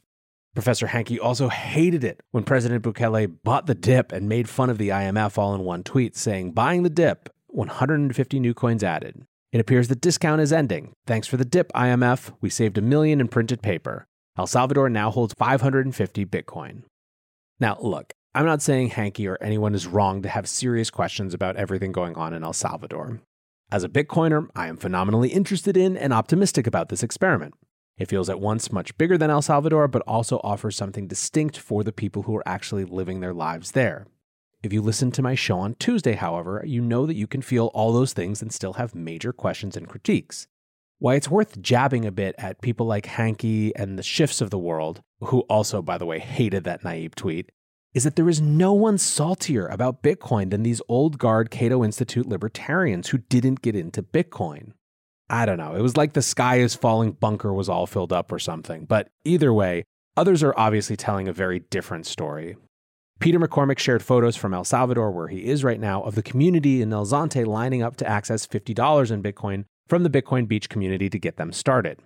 Professor 0.54 0.86
Hanke 0.86 1.18
also 1.20 1.48
hated 1.48 2.04
it 2.04 2.20
when 2.30 2.44
President 2.44 2.84
Bukele 2.84 3.34
bought 3.42 3.66
the 3.66 3.74
dip 3.74 4.12
and 4.12 4.28
made 4.28 4.48
fun 4.48 4.70
of 4.70 4.78
the 4.78 4.90
IMF 4.90 5.36
all 5.38 5.56
in 5.56 5.64
one 5.64 5.82
tweet, 5.82 6.16
saying, 6.16 6.52
Buying 6.52 6.84
the 6.84 6.88
dip, 6.88 7.28
150 7.48 8.38
new 8.38 8.54
coins 8.54 8.84
added. 8.84 9.26
It 9.50 9.58
appears 9.58 9.88
the 9.88 9.96
discount 9.96 10.40
is 10.40 10.52
ending. 10.52 10.92
Thanks 11.08 11.26
for 11.26 11.36
the 11.36 11.44
dip, 11.44 11.72
IMF. 11.72 12.32
We 12.40 12.48
saved 12.48 12.78
a 12.78 12.82
million 12.82 13.20
in 13.20 13.26
printed 13.26 13.60
paper. 13.60 14.06
El 14.38 14.46
Salvador 14.46 14.88
now 14.88 15.10
holds 15.10 15.34
550 15.36 16.24
Bitcoin. 16.26 16.84
Now, 17.58 17.76
look, 17.80 18.12
I'm 18.36 18.46
not 18.46 18.62
saying 18.62 18.90
Hanke 18.90 19.28
or 19.28 19.42
anyone 19.42 19.74
is 19.74 19.88
wrong 19.88 20.22
to 20.22 20.28
have 20.28 20.48
serious 20.48 20.90
questions 20.90 21.34
about 21.34 21.56
everything 21.56 21.90
going 21.90 22.14
on 22.14 22.32
in 22.32 22.44
El 22.44 22.52
Salvador. 22.52 23.20
As 23.72 23.82
a 23.82 23.88
Bitcoiner, 23.88 24.48
I 24.54 24.68
am 24.68 24.76
phenomenally 24.76 25.30
interested 25.30 25.76
in 25.76 25.96
and 25.96 26.12
optimistic 26.12 26.68
about 26.68 26.88
this 26.88 27.02
experiment. 27.02 27.54
It 27.98 28.08
feels 28.08 28.30
at 28.30 28.38
once 28.38 28.70
much 28.70 28.96
bigger 28.96 29.18
than 29.18 29.28
El 29.28 29.42
Salvador, 29.42 29.88
but 29.88 30.02
also 30.02 30.40
offers 30.44 30.76
something 30.76 31.08
distinct 31.08 31.58
for 31.58 31.82
the 31.82 31.92
people 31.92 32.22
who 32.22 32.36
are 32.36 32.46
actually 32.46 32.84
living 32.84 33.18
their 33.18 33.34
lives 33.34 33.72
there. 33.72 34.06
If 34.62 34.72
you 34.72 34.80
listen 34.80 35.10
to 35.12 35.22
my 35.22 35.34
show 35.34 35.58
on 35.58 35.74
Tuesday, 35.74 36.14
however, 36.14 36.62
you 36.64 36.80
know 36.80 37.06
that 37.06 37.16
you 37.16 37.26
can 37.26 37.42
feel 37.42 37.72
all 37.74 37.92
those 37.92 38.12
things 38.12 38.40
and 38.40 38.52
still 38.52 38.74
have 38.74 38.94
major 38.94 39.32
questions 39.32 39.76
and 39.76 39.88
critiques. 39.88 40.46
Why 40.98 41.16
it's 41.16 41.30
worth 41.30 41.60
jabbing 41.60 42.04
a 42.04 42.12
bit 42.12 42.36
at 42.38 42.62
people 42.62 42.86
like 42.86 43.06
Hanke 43.06 43.72
and 43.74 43.98
the 43.98 44.04
Schiffs 44.04 44.40
of 44.40 44.50
the 44.50 44.58
world, 44.58 45.02
who 45.20 45.40
also, 45.40 45.82
by 45.82 45.98
the 45.98 46.06
way, 46.06 46.20
hated 46.20 46.62
that 46.64 46.82
Nayib 46.82 47.16
tweet, 47.16 47.50
is 47.96 48.04
that 48.04 48.14
there 48.14 48.28
is 48.28 48.42
no 48.42 48.74
one 48.74 48.98
saltier 48.98 49.66
about 49.68 50.02
Bitcoin 50.02 50.50
than 50.50 50.62
these 50.62 50.82
old 50.86 51.16
guard 51.16 51.50
Cato 51.50 51.82
Institute 51.82 52.28
libertarians 52.28 53.08
who 53.08 53.16
didn't 53.16 53.62
get 53.62 53.74
into 53.74 54.02
Bitcoin. 54.02 54.72
I 55.30 55.46
don't 55.46 55.56
know. 55.56 55.74
It 55.74 55.80
was 55.80 55.96
like 55.96 56.12
the 56.12 56.20
sky 56.20 56.56
is 56.56 56.74
falling 56.74 57.12
bunker 57.12 57.54
was 57.54 57.70
all 57.70 57.86
filled 57.86 58.12
up 58.12 58.30
or 58.30 58.38
something. 58.38 58.84
But 58.84 59.08
either 59.24 59.50
way, 59.50 59.82
others 60.14 60.42
are 60.42 60.52
obviously 60.58 60.94
telling 60.94 61.26
a 61.26 61.32
very 61.32 61.60
different 61.60 62.04
story. 62.04 62.58
Peter 63.18 63.40
McCormick 63.40 63.78
shared 63.78 64.02
photos 64.02 64.36
from 64.36 64.52
El 64.52 64.64
Salvador, 64.64 65.10
where 65.10 65.28
he 65.28 65.46
is 65.46 65.64
right 65.64 65.80
now, 65.80 66.02
of 66.02 66.16
the 66.16 66.22
community 66.22 66.82
in 66.82 66.92
El 66.92 67.06
Zonte 67.06 67.46
lining 67.46 67.82
up 67.82 67.96
to 67.96 68.06
access 68.06 68.46
$50 68.46 69.10
in 69.10 69.22
Bitcoin 69.22 69.64
from 69.88 70.02
the 70.02 70.10
Bitcoin 70.10 70.46
Beach 70.46 70.68
community 70.68 71.08
to 71.08 71.18
get 71.18 71.38
them 71.38 71.50
started. 71.50 72.02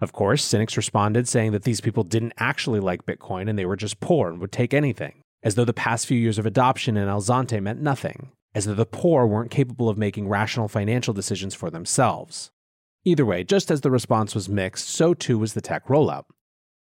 Of 0.00 0.12
course, 0.12 0.44
cynics 0.44 0.76
responded 0.76 1.28
saying 1.28 1.52
that 1.52 1.62
these 1.62 1.80
people 1.80 2.02
didn't 2.02 2.34
actually 2.38 2.80
like 2.80 3.06
Bitcoin 3.06 3.48
and 3.48 3.56
they 3.56 3.66
were 3.66 3.76
just 3.76 4.00
poor 4.00 4.30
and 4.30 4.40
would 4.40 4.50
take 4.50 4.74
anything, 4.74 5.22
as 5.42 5.54
though 5.54 5.64
the 5.64 5.72
past 5.72 6.06
few 6.06 6.18
years 6.18 6.38
of 6.38 6.46
adoption 6.46 6.96
in 6.96 7.08
El 7.08 7.20
Zonte 7.20 7.62
meant 7.62 7.80
nothing, 7.80 8.32
as 8.54 8.64
though 8.64 8.74
the 8.74 8.86
poor 8.86 9.26
weren't 9.26 9.50
capable 9.50 9.88
of 9.88 9.98
making 9.98 10.28
rational 10.28 10.68
financial 10.68 11.14
decisions 11.14 11.54
for 11.54 11.70
themselves. 11.70 12.50
Either 13.04 13.24
way, 13.24 13.44
just 13.44 13.70
as 13.70 13.80
the 13.82 13.90
response 13.90 14.34
was 14.34 14.48
mixed, 14.48 14.88
so 14.88 15.14
too 15.14 15.38
was 15.38 15.54
the 15.54 15.60
tech 15.60 15.86
rollout. 15.86 16.24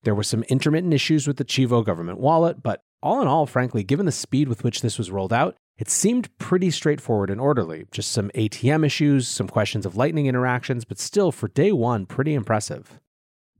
There 0.03 0.15
were 0.15 0.23
some 0.23 0.43
intermittent 0.43 0.93
issues 0.93 1.27
with 1.27 1.37
the 1.37 1.45
Chivo 1.45 1.83
government 1.83 2.19
wallet, 2.19 2.63
but 2.63 2.81
all 3.01 3.21
in 3.21 3.27
all, 3.27 3.45
frankly, 3.45 3.83
given 3.83 4.05
the 4.05 4.11
speed 4.11 4.47
with 4.47 4.63
which 4.63 4.81
this 4.81 4.97
was 4.97 5.11
rolled 5.11 5.33
out, 5.33 5.55
it 5.77 5.89
seemed 5.89 6.35
pretty 6.37 6.71
straightforward 6.71 7.29
and 7.29 7.41
orderly. 7.41 7.85
Just 7.91 8.11
some 8.11 8.29
ATM 8.29 8.85
issues, 8.85 9.27
some 9.27 9.47
questions 9.47 9.85
of 9.85 9.97
Lightning 9.97 10.27
interactions, 10.27 10.85
but 10.85 10.99
still, 10.99 11.31
for 11.31 11.49
day 11.49 11.71
one, 11.71 12.05
pretty 12.05 12.33
impressive. 12.33 12.99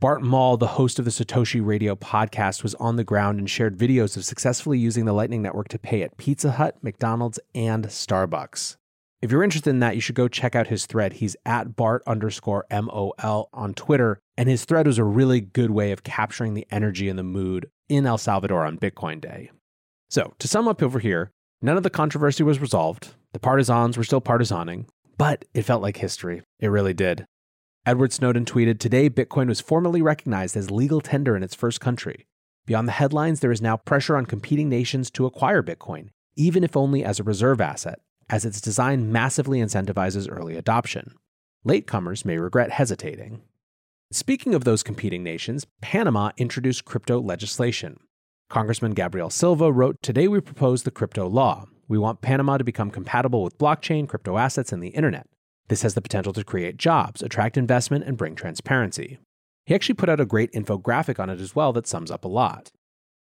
Bart 0.01 0.21
Mol, 0.21 0.57
the 0.57 0.67
host 0.67 0.99
of 0.99 1.05
the 1.05 1.11
Satoshi 1.11 1.65
Radio 1.65 1.95
podcast, 1.95 2.63
was 2.63 2.75
on 2.75 2.97
the 2.97 3.05
ground 3.05 3.39
and 3.39 3.49
shared 3.49 3.77
videos 3.77 4.17
of 4.17 4.25
successfully 4.25 4.77
using 4.77 5.05
the 5.05 5.13
Lightning 5.13 5.41
Network 5.41 5.69
to 5.69 5.79
pay 5.79 6.03
at 6.03 6.17
Pizza 6.17 6.51
Hut, 6.51 6.75
McDonald's, 6.81 7.39
and 7.55 7.85
Starbucks. 7.85 8.75
If 9.21 9.31
you're 9.31 9.43
interested 9.43 9.69
in 9.69 9.79
that, 9.79 9.95
you 9.95 10.01
should 10.01 10.15
go 10.15 10.27
check 10.27 10.53
out 10.53 10.67
his 10.67 10.85
thread. 10.85 11.13
He's 11.13 11.37
at 11.45 11.77
Bart 11.77 12.03
underscore 12.05 12.65
MOL 12.69 13.49
on 13.53 13.73
Twitter. 13.73 14.19
And 14.37 14.49
his 14.49 14.65
thread 14.65 14.85
was 14.85 14.97
a 14.97 15.05
really 15.05 15.39
good 15.39 15.71
way 15.71 15.93
of 15.93 16.03
capturing 16.03 16.55
the 16.55 16.67
energy 16.69 17.07
and 17.07 17.17
the 17.17 17.23
mood 17.23 17.69
in 17.87 18.05
El 18.05 18.17
Salvador 18.17 18.65
on 18.65 18.77
Bitcoin 18.77 19.21
Day. 19.21 19.49
So, 20.09 20.33
to 20.39 20.47
sum 20.49 20.67
up 20.67 20.83
over 20.83 20.99
here, 20.99 21.31
none 21.61 21.77
of 21.77 21.83
the 21.83 21.89
controversy 21.89 22.43
was 22.43 22.59
resolved. 22.59 23.15
The 23.31 23.39
partisans 23.39 23.97
were 23.97 24.03
still 24.03 24.21
partisaning, 24.21 24.87
but 25.17 25.45
it 25.53 25.63
felt 25.63 25.81
like 25.81 25.97
history. 25.97 26.41
It 26.59 26.67
really 26.67 26.93
did. 26.93 27.25
Edward 27.87 28.11
Snowden 28.11 28.45
tweeted 28.45 28.79
Today, 28.79 29.11
Bitcoin 29.11 29.47
was 29.47 29.61
formally 29.61 30.01
recognized 30.01 30.57
as 30.57 30.71
legal 30.71 31.01
tender 31.01 31.35
in 31.35 31.43
its 31.43 31.53
first 31.53 31.79
country. 31.79 32.25
Beyond 32.65 32.87
the 32.87 32.93
headlines, 32.93 33.41
there 33.41 33.51
is 33.51 33.61
now 33.61 33.77
pressure 33.77 34.17
on 34.17 34.25
competing 34.25 34.69
nations 34.69 35.11
to 35.11 35.27
acquire 35.27 35.61
Bitcoin, 35.61 36.09
even 36.35 36.63
if 36.63 36.75
only 36.75 37.03
as 37.03 37.19
a 37.19 37.23
reserve 37.23 37.61
asset 37.61 37.99
as 38.27 38.43
its 38.43 38.59
design 38.59 39.11
massively 39.11 39.59
incentivizes 39.59 40.27
early 40.27 40.55
adoption. 40.57 41.13
Latecomers 41.63 42.25
may 42.25 42.39
regret 42.39 42.71
hesitating. 42.71 43.43
Speaking 44.11 44.55
of 44.55 44.63
those 44.63 44.81
competing 44.81 45.21
nations, 45.21 45.67
Panama 45.79 46.31
introduced 46.37 46.85
crypto 46.85 47.21
legislation. 47.21 47.99
Congressman 48.49 48.93
Gabriel 48.95 49.29
Silva 49.29 49.71
wrote 49.71 50.01
Today 50.01 50.27
we 50.27 50.39
propose 50.39 50.81
the 50.83 50.91
crypto 50.91 51.27
law. 51.27 51.65
We 51.87 51.99
want 51.99 52.21
Panama 52.21 52.57
to 52.57 52.63
become 52.63 52.89
compatible 52.89 53.43
with 53.43 53.59
blockchain, 53.59 54.07
crypto 54.07 54.39
assets, 54.39 54.71
and 54.71 54.81
the 54.81 54.89
internet. 54.89 55.27
This 55.67 55.81
has 55.81 55.95
the 55.95 56.01
potential 56.01 56.34
to 56.34 56.43
create 56.43 56.77
jobs, 56.77 57.24
attract 57.24 57.57
investment, 57.57 58.05
and 58.05 58.17
bring 58.17 58.36
transparency. 58.36 59.17
He 59.65 59.74
actually 59.74 59.95
put 59.95 60.10
out 60.10 60.19
a 60.19 60.25
great 60.25 60.51
infographic 60.51 61.19
on 61.19 61.29
it 61.29 61.41
as 61.41 61.55
well 61.55 61.74
that 61.74 61.88
sums 61.88 62.12
up 62.12 62.24
a 62.24 62.27
lot. 62.27 62.72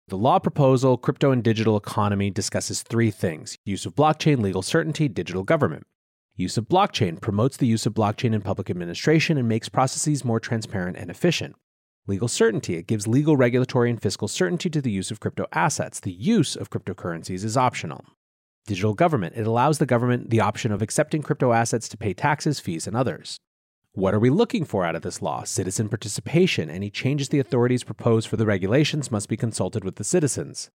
The 0.07 0.17
law 0.17 0.39
proposal, 0.39 0.97
Crypto 0.97 1.31
and 1.31 1.43
Digital 1.43 1.77
Economy, 1.77 2.31
discusses 2.31 2.81
three 2.81 3.11
things 3.11 3.57
use 3.63 3.85
of 3.85 3.95
blockchain, 3.95 4.41
legal 4.41 4.61
certainty, 4.61 5.07
digital 5.07 5.43
government. 5.43 5.85
Use 6.35 6.57
of 6.57 6.67
blockchain 6.67 7.21
promotes 7.21 7.57
the 7.57 7.67
use 7.67 7.85
of 7.85 7.93
blockchain 7.93 8.33
in 8.33 8.41
public 8.41 8.69
administration 8.69 9.37
and 9.37 9.47
makes 9.47 9.69
processes 9.69 10.25
more 10.25 10.39
transparent 10.39 10.97
and 10.97 11.11
efficient. 11.11 11.55
Legal 12.07 12.27
certainty, 12.27 12.75
it 12.75 12.87
gives 12.87 13.07
legal, 13.07 13.37
regulatory, 13.37 13.91
and 13.91 14.01
fiscal 14.01 14.27
certainty 14.27 14.69
to 14.69 14.81
the 14.81 14.89
use 14.89 15.11
of 15.11 15.19
crypto 15.19 15.45
assets. 15.53 15.99
The 15.99 16.11
use 16.11 16.55
of 16.55 16.71
cryptocurrencies 16.71 17.43
is 17.43 17.55
optional. 17.55 18.03
Digital 18.67 18.93
government, 18.93 19.35
it 19.35 19.47
allows 19.47 19.79
the 19.79 19.85
government 19.85 20.29
the 20.29 20.39
option 20.39 20.71
of 20.71 20.81
accepting 20.81 21.21
crypto 21.21 21.51
assets 21.51 21.89
to 21.89 21.97
pay 21.97 22.13
taxes, 22.13 22.59
fees, 22.59 22.87
and 22.87 22.95
others. 22.95 23.37
What 23.93 24.13
are 24.13 24.19
we 24.19 24.29
looking 24.29 24.63
for 24.63 24.85
out 24.85 24.95
of 24.95 25.01
this 25.01 25.21
law? 25.21 25.43
Citizen 25.43 25.89
participation. 25.89 26.69
Any 26.69 26.89
changes 26.89 27.29
the 27.29 27.39
authorities 27.39 27.83
propose 27.83 28.25
for 28.25 28.37
the 28.37 28.45
regulations 28.45 29.11
must 29.11 29.27
be 29.27 29.35
consulted 29.35 29.83
with 29.83 29.95
the 29.95 30.03
citizens. 30.03 30.69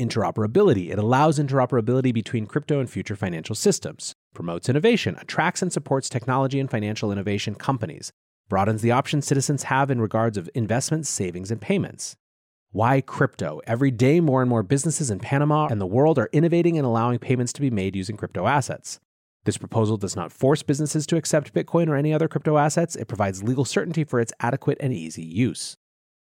Interoperability. 0.00 0.90
It 0.90 0.98
allows 0.98 1.38
interoperability 1.38 2.14
between 2.14 2.46
crypto 2.46 2.80
and 2.80 2.88
future 2.88 3.16
financial 3.16 3.54
systems. 3.54 4.14
Promotes 4.32 4.68
innovation, 4.68 5.16
attracts 5.20 5.60
and 5.60 5.72
supports 5.72 6.08
technology 6.08 6.58
and 6.58 6.70
financial 6.70 7.12
innovation 7.12 7.54
companies. 7.54 8.10
Broadens 8.48 8.80
the 8.80 8.92
options 8.92 9.26
citizens 9.26 9.64
have 9.64 9.90
in 9.90 10.00
regards 10.00 10.38
of 10.38 10.48
investments, 10.54 11.08
savings, 11.08 11.50
and 11.50 11.60
payments. 11.60 12.16
Why 12.74 13.02
crypto? 13.02 13.60
Every 13.68 13.92
day, 13.92 14.18
more 14.18 14.42
and 14.42 14.50
more 14.50 14.64
businesses 14.64 15.08
in 15.08 15.20
Panama 15.20 15.68
and 15.68 15.80
the 15.80 15.86
world 15.86 16.18
are 16.18 16.28
innovating 16.32 16.76
and 16.76 16.84
allowing 16.84 17.20
payments 17.20 17.52
to 17.52 17.60
be 17.60 17.70
made 17.70 17.94
using 17.94 18.16
crypto 18.16 18.48
assets. 18.48 18.98
This 19.44 19.56
proposal 19.56 19.96
does 19.96 20.16
not 20.16 20.32
force 20.32 20.64
businesses 20.64 21.06
to 21.06 21.16
accept 21.16 21.54
Bitcoin 21.54 21.86
or 21.86 21.94
any 21.94 22.12
other 22.12 22.26
crypto 22.26 22.58
assets. 22.58 22.96
It 22.96 23.06
provides 23.06 23.44
legal 23.44 23.64
certainty 23.64 24.02
for 24.02 24.18
its 24.18 24.32
adequate 24.40 24.78
and 24.80 24.92
easy 24.92 25.22
use. 25.22 25.76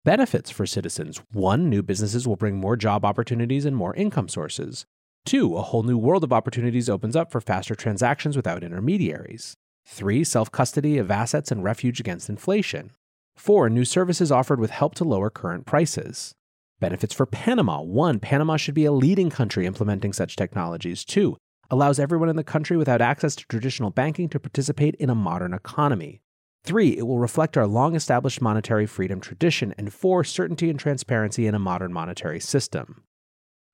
Benefits 0.04 0.50
for 0.50 0.66
citizens 0.66 1.22
1. 1.32 1.70
New 1.70 1.82
businesses 1.82 2.28
will 2.28 2.36
bring 2.36 2.56
more 2.56 2.76
job 2.76 3.06
opportunities 3.06 3.64
and 3.64 3.74
more 3.74 3.94
income 3.94 4.28
sources. 4.28 4.84
2. 5.24 5.56
A 5.56 5.62
whole 5.62 5.82
new 5.82 5.96
world 5.96 6.24
of 6.24 6.32
opportunities 6.34 6.90
opens 6.90 7.16
up 7.16 7.32
for 7.32 7.40
faster 7.40 7.74
transactions 7.74 8.36
without 8.36 8.62
intermediaries. 8.62 9.54
3. 9.86 10.22
Self 10.22 10.52
custody 10.52 10.98
of 10.98 11.10
assets 11.10 11.50
and 11.50 11.64
refuge 11.64 12.00
against 12.00 12.28
inflation. 12.28 12.90
4. 13.36 13.68
New 13.68 13.84
services 13.84 14.30
offered 14.30 14.60
with 14.60 14.70
help 14.70 14.94
to 14.96 15.04
lower 15.04 15.30
current 15.30 15.66
prices. 15.66 16.34
Benefits 16.80 17.14
for 17.14 17.26
Panama 17.26 17.80
1. 17.80 18.20
Panama 18.20 18.56
should 18.56 18.74
be 18.74 18.84
a 18.84 18.92
leading 18.92 19.30
country 19.30 19.66
implementing 19.66 20.12
such 20.12 20.36
technologies. 20.36 21.04
2 21.04 21.36
allows 21.70 21.98
everyone 21.98 22.28
in 22.28 22.36
the 22.36 22.44
country 22.44 22.76
without 22.76 23.00
access 23.00 23.34
to 23.36 23.44
traditional 23.46 23.90
banking 23.90 24.28
to 24.28 24.40
participate 24.40 24.94
in 24.96 25.10
a 25.10 25.14
modern 25.14 25.54
economy. 25.54 26.20
Three, 26.62 26.96
it 26.96 27.06
will 27.06 27.18
reflect 27.18 27.56
our 27.56 27.66
long 27.66 27.94
established 27.94 28.40
monetary 28.40 28.86
freedom 28.86 29.20
tradition. 29.20 29.74
And 29.76 29.92
four, 29.92 30.24
certainty 30.24 30.70
and 30.70 30.78
transparency 30.78 31.46
in 31.46 31.54
a 31.54 31.58
modern 31.58 31.92
monetary 31.92 32.40
system. 32.40 33.02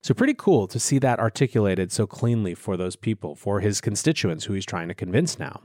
So, 0.03 0.15
pretty 0.15 0.35
cool 0.35 0.67
to 0.67 0.81
see 0.81 0.99
that 0.99 1.21
articulated 1.21 1.93
so 1.93 2.07
cleanly 2.07 2.55
for 2.55 2.77
those 2.77 2.97
people, 2.97 3.37
for 3.37 3.61
his 3.61 3.81
constituents 3.81 4.45
who 4.45 4.55
he's 4.55 4.65
trying 4.65 4.89
to 4.89 4.95
convince 4.95 5.39
now. 5.39 5.61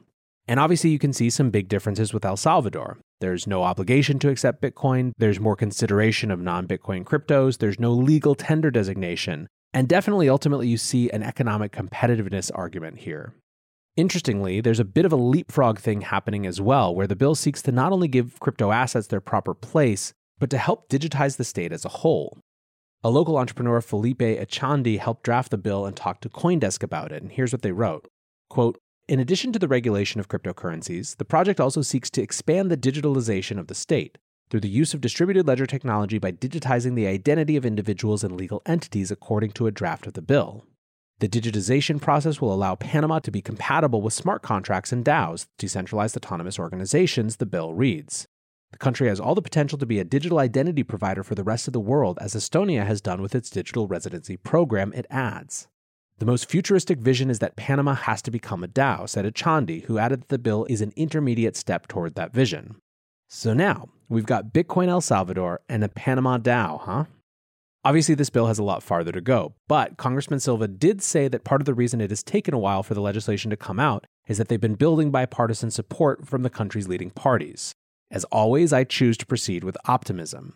And 0.47 0.59
obviously, 0.59 0.91
you 0.91 0.99
can 0.99 1.13
see 1.13 1.29
some 1.29 1.49
big 1.49 1.67
differences 1.67 2.13
with 2.13 2.25
El 2.25 2.37
Salvador. 2.37 2.99
There's 3.19 3.47
no 3.47 3.63
obligation 3.63 4.19
to 4.19 4.29
accept 4.29 4.61
Bitcoin, 4.61 5.11
there's 5.17 5.39
more 5.39 5.55
consideration 5.55 6.29
of 6.29 6.39
non 6.39 6.67
Bitcoin 6.67 7.03
cryptos, 7.03 7.57
there's 7.57 7.79
no 7.79 7.91
legal 7.91 8.35
tender 8.35 8.69
designation, 8.69 9.47
and 9.73 9.87
definitely, 9.87 10.29
ultimately, 10.29 10.67
you 10.67 10.77
see 10.77 11.09
an 11.09 11.23
economic 11.23 11.71
competitiveness 11.71 12.51
argument 12.53 12.99
here. 12.99 13.33
Interestingly, 13.97 14.61
there's 14.61 14.79
a 14.79 14.85
bit 14.85 15.05
of 15.05 15.13
a 15.13 15.17
leapfrog 15.17 15.79
thing 15.79 16.01
happening 16.01 16.45
as 16.45 16.61
well, 16.61 16.93
where 16.93 17.07
the 17.07 17.15
bill 17.15 17.33
seeks 17.33 17.61
to 17.63 17.71
not 17.71 17.91
only 17.91 18.07
give 18.07 18.39
crypto 18.39 18.71
assets 18.71 19.07
their 19.07 19.21
proper 19.21 19.53
place, 19.53 20.13
but 20.37 20.49
to 20.49 20.57
help 20.57 20.89
digitize 20.89 21.37
the 21.37 21.43
state 21.43 21.71
as 21.71 21.85
a 21.85 21.89
whole. 21.89 22.37
A 23.03 23.09
local 23.09 23.37
entrepreneur, 23.37 23.81
Felipe 23.81 24.19
Echandi, 24.19 24.99
helped 24.99 25.23
draft 25.23 25.51
the 25.51 25.57
bill 25.57 25.85
and 25.85 25.95
talked 25.95 26.23
to 26.23 26.29
Coindesk 26.29 26.83
about 26.83 27.11
it, 27.11 27.21
and 27.21 27.31
here's 27.31 27.53
what 27.53 27.61
they 27.61 27.71
wrote. 27.71 28.07
Quote, 28.49 28.77
in 29.07 29.19
addition 29.19 29.51
to 29.51 29.59
the 29.59 29.67
regulation 29.67 30.19
of 30.19 30.27
cryptocurrencies, 30.27 31.17
the 31.17 31.25
project 31.25 31.59
also 31.59 31.81
seeks 31.81 32.09
to 32.11 32.21
expand 32.21 32.71
the 32.71 32.77
digitalization 32.77 33.59
of 33.59 33.67
the 33.67 33.75
state, 33.75 34.17
through 34.49 34.61
the 34.61 34.69
use 34.69 34.93
of 34.93 35.01
distributed 35.01 35.47
ledger 35.47 35.65
technology 35.65 36.17
by 36.17 36.31
digitizing 36.31 36.95
the 36.95 37.07
identity 37.07 37.55
of 37.55 37.65
individuals 37.65 38.23
and 38.23 38.35
legal 38.35 38.61
entities 38.65 39.11
according 39.11 39.51
to 39.51 39.67
a 39.67 39.71
draft 39.71 40.07
of 40.07 40.13
the 40.13 40.21
bill. 40.21 40.65
The 41.19 41.29
digitization 41.29 42.01
process 42.01 42.41
will 42.41 42.53
allow 42.53 42.75
Panama 42.75 43.19
to 43.19 43.31
be 43.31 43.41
compatible 43.41 44.01
with 44.01 44.13
smart 44.13 44.41
contracts 44.41 44.91
and 44.91 45.05
DAOs, 45.05 45.47
decentralized 45.57 46.17
autonomous 46.17 46.59
organizations, 46.59 47.37
the 47.37 47.45
bill 47.45 47.73
reads. 47.73 48.27
The 48.71 48.77
country 48.79 49.07
has 49.07 49.19
all 49.19 49.35
the 49.35 49.41
potential 49.41 49.77
to 49.77 49.85
be 49.85 49.99
a 49.99 50.03
digital 50.03 50.39
identity 50.39 50.83
provider 50.83 51.23
for 51.23 51.35
the 51.35 51.43
rest 51.43 51.67
of 51.67 51.73
the 51.73 51.79
world, 51.79 52.17
as 52.19 52.35
Estonia 52.35 52.85
has 52.85 52.99
done 52.99 53.21
with 53.21 53.33
its 53.33 53.49
digital 53.49 53.87
residency 53.87 54.35
program, 54.35 54.91
it 54.93 55.05
adds. 55.09 55.67
The 56.17 56.25
most 56.25 56.49
futuristic 56.49 56.99
vision 56.99 57.29
is 57.29 57.39
that 57.39 57.57
Panama 57.57 57.93
has 57.93 58.21
to 58.21 58.31
become 58.31 58.63
a 58.63 58.69
DAO, 58.69 59.07
said 59.09 59.25
Echandi, 59.25 59.83
who 59.83 59.97
added 59.97 60.21
that 60.21 60.29
the 60.29 60.37
bill 60.37 60.65
is 60.69 60.79
an 60.79 60.93
intermediate 60.95 61.57
step 61.57 61.87
toward 61.87 62.15
that 62.15 62.33
vision. 62.33 62.77
So 63.27 63.53
now, 63.53 63.89
we've 64.07 64.25
got 64.25 64.53
Bitcoin 64.53 64.87
El 64.87 65.01
Salvador 65.01 65.59
and 65.67 65.83
a 65.83 65.89
Panama 65.89 66.37
DAO, 66.37 66.79
huh? 66.81 67.05
Obviously, 67.83 68.15
this 68.15 68.29
bill 68.29 68.47
has 68.47 68.57
a 68.57 68.63
lot 68.63 68.81
farther 68.81 69.11
to 69.11 69.19
go, 69.19 69.55
but 69.67 69.97
Congressman 69.97 70.39
Silva 70.39 70.67
did 70.69 71.03
say 71.03 71.27
that 71.27 71.43
part 71.43 71.61
of 71.61 71.65
the 71.65 71.73
reason 71.73 71.99
it 71.99 72.09
has 72.11 72.23
taken 72.23 72.53
a 72.53 72.59
while 72.59 72.81
for 72.81 72.93
the 72.93 73.01
legislation 73.01 73.51
to 73.51 73.57
come 73.57 73.79
out 73.79 74.07
is 74.27 74.37
that 74.37 74.47
they've 74.47 74.59
been 74.59 74.75
building 74.75 75.11
bipartisan 75.11 75.69
support 75.69 76.25
from 76.25 76.43
the 76.43 76.49
country's 76.49 76.87
leading 76.87 77.11
parties. 77.11 77.73
As 78.09 78.23
always, 78.25 78.71
I 78.71 78.85
choose 78.85 79.17
to 79.17 79.25
proceed 79.25 79.63
with 79.63 79.77
optimism. 79.85 80.55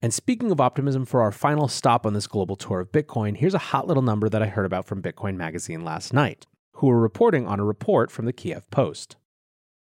And 0.00 0.14
speaking 0.14 0.52
of 0.52 0.60
optimism, 0.60 1.04
for 1.04 1.22
our 1.22 1.32
final 1.32 1.66
stop 1.66 2.06
on 2.06 2.12
this 2.12 2.28
global 2.28 2.54
tour 2.54 2.80
of 2.80 2.92
Bitcoin, 2.92 3.36
here's 3.36 3.54
a 3.54 3.58
hot 3.58 3.88
little 3.88 4.02
number 4.02 4.28
that 4.28 4.42
I 4.42 4.46
heard 4.46 4.66
about 4.66 4.86
from 4.86 5.02
Bitcoin 5.02 5.34
Magazine 5.36 5.84
last 5.84 6.12
night, 6.12 6.46
who 6.74 6.86
were 6.86 7.00
reporting 7.00 7.48
on 7.48 7.58
a 7.58 7.64
report 7.64 8.12
from 8.12 8.24
the 8.24 8.32
Kiev 8.32 8.70
Post. 8.70 9.16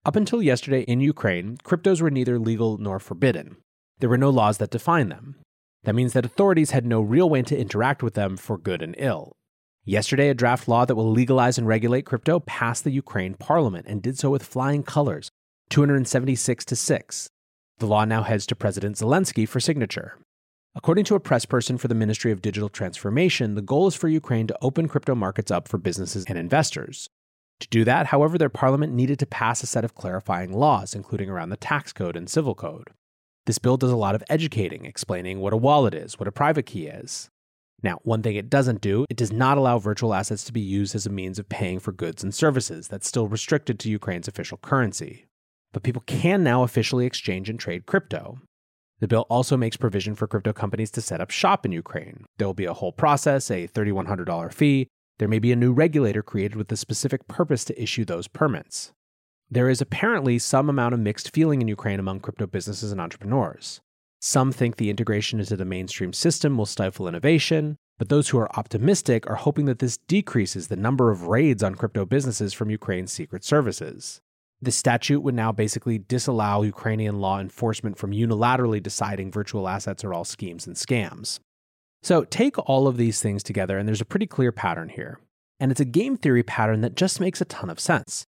Up 0.03 0.15
until 0.15 0.41
yesterday 0.41 0.81
in 0.81 1.01
Ukraine, 1.01 1.57
cryptos 1.63 2.01
were 2.01 2.09
neither 2.09 2.39
legal 2.39 2.79
nor 2.79 2.97
forbidden. 2.97 3.57
There 3.99 4.09
were 4.09 4.17
no 4.17 4.31
laws 4.31 4.57
that 4.57 4.71
define 4.71 5.09
them. 5.09 5.35
That 5.83 5.93
means 5.93 6.13
that 6.13 6.25
authorities 6.25 6.71
had 6.71 6.85
no 6.85 6.99
real 7.01 7.29
way 7.29 7.43
to 7.43 7.57
interact 7.57 8.01
with 8.01 8.15
them 8.15 8.37
for 8.37 8.57
good 8.57 8.81
and 8.81 8.95
ill. 8.97 9.33
Yesterday, 9.85 10.29
a 10.29 10.33
draft 10.33 10.67
law 10.67 10.83
that 10.85 10.95
will 10.95 11.11
legalize 11.11 11.59
and 11.59 11.67
regulate 11.67 12.05
crypto 12.05 12.39
passed 12.39 12.83
the 12.83 12.91
Ukraine 12.91 13.35
parliament 13.35 13.85
and 13.87 14.01
did 14.01 14.17
so 14.17 14.31
with 14.31 14.43
flying 14.43 14.81
colors, 14.81 15.29
276 15.69 16.65
to 16.65 16.75
6. 16.75 17.29
The 17.79 17.85
law 17.85 18.05
now 18.05 18.23
heads 18.23 18.47
to 18.47 18.55
President 18.55 18.95
Zelensky 18.95 19.47
for 19.47 19.59
signature. 19.59 20.17
According 20.73 21.05
to 21.05 21.15
a 21.15 21.19
press 21.19 21.45
person 21.45 21.77
for 21.77 21.87
the 21.87 21.93
Ministry 21.93 22.31
of 22.31 22.41
Digital 22.41 22.69
Transformation, 22.69 23.53
the 23.53 23.61
goal 23.61 23.85
is 23.85 23.93
for 23.93 24.07
Ukraine 24.07 24.47
to 24.47 24.57
open 24.63 24.87
crypto 24.87 25.13
markets 25.13 25.51
up 25.51 25.67
for 25.67 25.77
businesses 25.77 26.25
and 26.27 26.39
investors. 26.39 27.07
To 27.59 27.67
do 27.67 27.83
that, 27.83 28.07
however, 28.07 28.39
their 28.39 28.49
parliament 28.49 28.93
needed 28.93 29.19
to 29.19 29.27
pass 29.27 29.61
a 29.61 29.67
set 29.67 29.85
of 29.85 29.93
clarifying 29.93 30.53
laws, 30.53 30.95
including 30.95 31.29
around 31.29 31.49
the 31.49 31.57
tax 31.57 31.93
code 31.93 32.15
and 32.15 32.27
civil 32.27 32.55
code. 32.55 32.89
This 33.45 33.59
bill 33.59 33.77
does 33.77 33.91
a 33.91 33.95
lot 33.95 34.15
of 34.15 34.23
educating, 34.27 34.85
explaining 34.85 35.39
what 35.39 35.53
a 35.53 35.57
wallet 35.57 35.93
is, 35.93 36.17
what 36.17 36.27
a 36.27 36.31
private 36.31 36.65
key 36.65 36.87
is. 36.87 37.29
Now, 37.83 37.99
one 38.01 38.23
thing 38.23 38.35
it 38.35 38.49
doesn't 38.49 38.81
do, 38.81 39.05
it 39.07 39.17
does 39.17 39.31
not 39.31 39.59
allow 39.59 39.77
virtual 39.77 40.15
assets 40.15 40.43
to 40.45 40.51
be 40.51 40.61
used 40.61 40.95
as 40.95 41.05
a 41.05 41.11
means 41.11 41.37
of 41.37 41.47
paying 41.47 41.77
for 41.77 41.91
goods 41.91 42.23
and 42.23 42.33
services. 42.33 42.87
That's 42.87 43.07
still 43.07 43.27
restricted 43.27 43.77
to 43.79 43.89
Ukraine's 43.91 44.27
official 44.27 44.57
currency. 44.57 45.26
But 45.73 45.83
people 45.83 46.03
can 46.05 46.43
now 46.43 46.63
officially 46.63 47.05
exchange 47.05 47.49
and 47.49 47.59
trade 47.59 47.85
crypto. 47.85 48.39
The 48.99 49.07
bill 49.07 49.27
also 49.29 49.57
makes 49.57 49.77
provision 49.77 50.15
for 50.15 50.27
crypto 50.27 50.53
companies 50.53 50.89
to 50.91 51.01
set 51.01 51.21
up 51.21 51.29
shop 51.29 51.65
in 51.65 51.71
Ukraine. 51.71 52.25
There 52.37 52.47
will 52.47 52.53
be 52.53 52.65
a 52.65 52.73
whole 52.73 52.91
process, 52.91 53.51
a 53.51 53.67
$3,100 53.67 54.53
fee. 54.53 54.87
There 55.19 55.27
may 55.27 55.39
be 55.39 55.51
a 55.51 55.55
new 55.55 55.71
regulator 55.71 56.23
created 56.23 56.55
with 56.55 56.69
the 56.69 56.77
specific 56.77 57.27
purpose 57.27 57.63
to 57.65 57.81
issue 57.81 58.05
those 58.05 58.27
permits. 58.27 58.91
There 59.49 59.69
is 59.69 59.81
apparently 59.81 60.39
some 60.39 60.69
amount 60.69 60.93
of 60.93 60.99
mixed 60.99 61.33
feeling 61.33 61.61
in 61.61 61.67
Ukraine 61.67 61.99
among 61.99 62.19
crypto 62.19 62.47
businesses 62.47 62.91
and 62.91 62.99
entrepreneurs. 62.99 63.79
Some 64.19 64.51
think 64.51 64.75
the 64.75 64.89
integration 64.89 65.39
into 65.39 65.55
the 65.55 65.63
mainstream 65.63 66.11
system 66.11 66.57
will 66.57 66.65
stifle 66.65 67.07
innovation, 67.07 67.77
but 67.97 68.09
those 68.09 68.29
who 68.29 68.39
are 68.39 68.57
optimistic 68.57 69.29
are 69.29 69.35
hoping 69.35 69.65
that 69.65 69.79
this 69.79 69.97
decreases 69.97 70.67
the 70.67 70.75
number 70.75 71.11
of 71.11 71.27
raids 71.27 71.63
on 71.63 71.75
crypto 71.75 72.03
businesses 72.05 72.53
from 72.53 72.69
Ukraine's 72.71 73.11
secret 73.11 73.43
services. 73.43 74.21
The 74.61 74.71
statute 74.71 75.21
would 75.21 75.35
now 75.35 75.51
basically 75.51 75.99
disallow 75.99 76.63
Ukrainian 76.63 77.19
law 77.19 77.39
enforcement 77.39 77.97
from 77.97 78.11
unilaterally 78.11 78.81
deciding 78.81 79.31
virtual 79.31 79.67
assets 79.67 80.03
are 80.03 80.13
all 80.13 80.25
schemes 80.25 80.65
and 80.65 80.75
scams. 80.75 81.39
So 82.01 82.23
take 82.23 82.57
all 82.67 82.87
of 82.87 82.97
these 82.97 83.21
things 83.21 83.43
together, 83.43 83.77
and 83.77 83.87
there's 83.87 84.01
a 84.01 84.05
pretty 84.05 84.25
clear 84.25 84.51
pattern 84.51 84.89
here. 84.89 85.19
And 85.59 85.71
it's 85.71 85.81
a 85.81 85.85
game 85.85 86.17
theory 86.17 86.43
pattern 86.43 86.81
that 86.81 86.95
just 86.95 87.19
makes 87.19 87.41
a 87.41 87.45
ton 87.45 87.69
of 87.69 87.79
sense. 87.79 88.25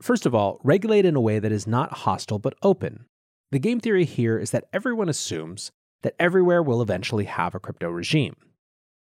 First 0.00 0.26
of 0.26 0.34
all, 0.34 0.60
regulate 0.64 1.04
in 1.04 1.16
a 1.16 1.20
way 1.20 1.38
that 1.38 1.52
is 1.52 1.66
not 1.66 1.92
hostile 1.98 2.38
but 2.38 2.54
open. 2.62 3.06
The 3.50 3.58
game 3.58 3.80
theory 3.80 4.04
here 4.04 4.38
is 4.38 4.50
that 4.50 4.64
everyone 4.72 5.08
assumes 5.08 5.70
that 6.02 6.14
everywhere 6.18 6.62
will 6.62 6.82
eventually 6.82 7.24
have 7.24 7.54
a 7.54 7.60
crypto 7.60 7.88
regime. 7.88 8.34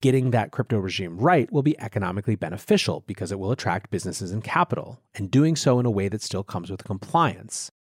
Getting 0.01 0.31
that 0.31 0.51
crypto 0.51 0.77
regime 0.77 1.17
right 1.17 1.51
will 1.51 1.63
be 1.63 1.79
economically 1.79 2.35
beneficial 2.35 3.03
because 3.07 3.31
it 3.31 3.39
will 3.39 3.51
attract 3.51 3.89
businesses 3.89 4.31
and 4.31 4.43
capital, 4.43 5.01
and 5.15 5.31
doing 5.31 5.55
so 5.55 5.79
in 5.79 5.85
a 5.85 5.91
way 5.91 6.07
that 6.07 6.21
still 6.21 6.43
comes 6.43 6.69
with 6.69 6.83
compliance. 6.83 7.71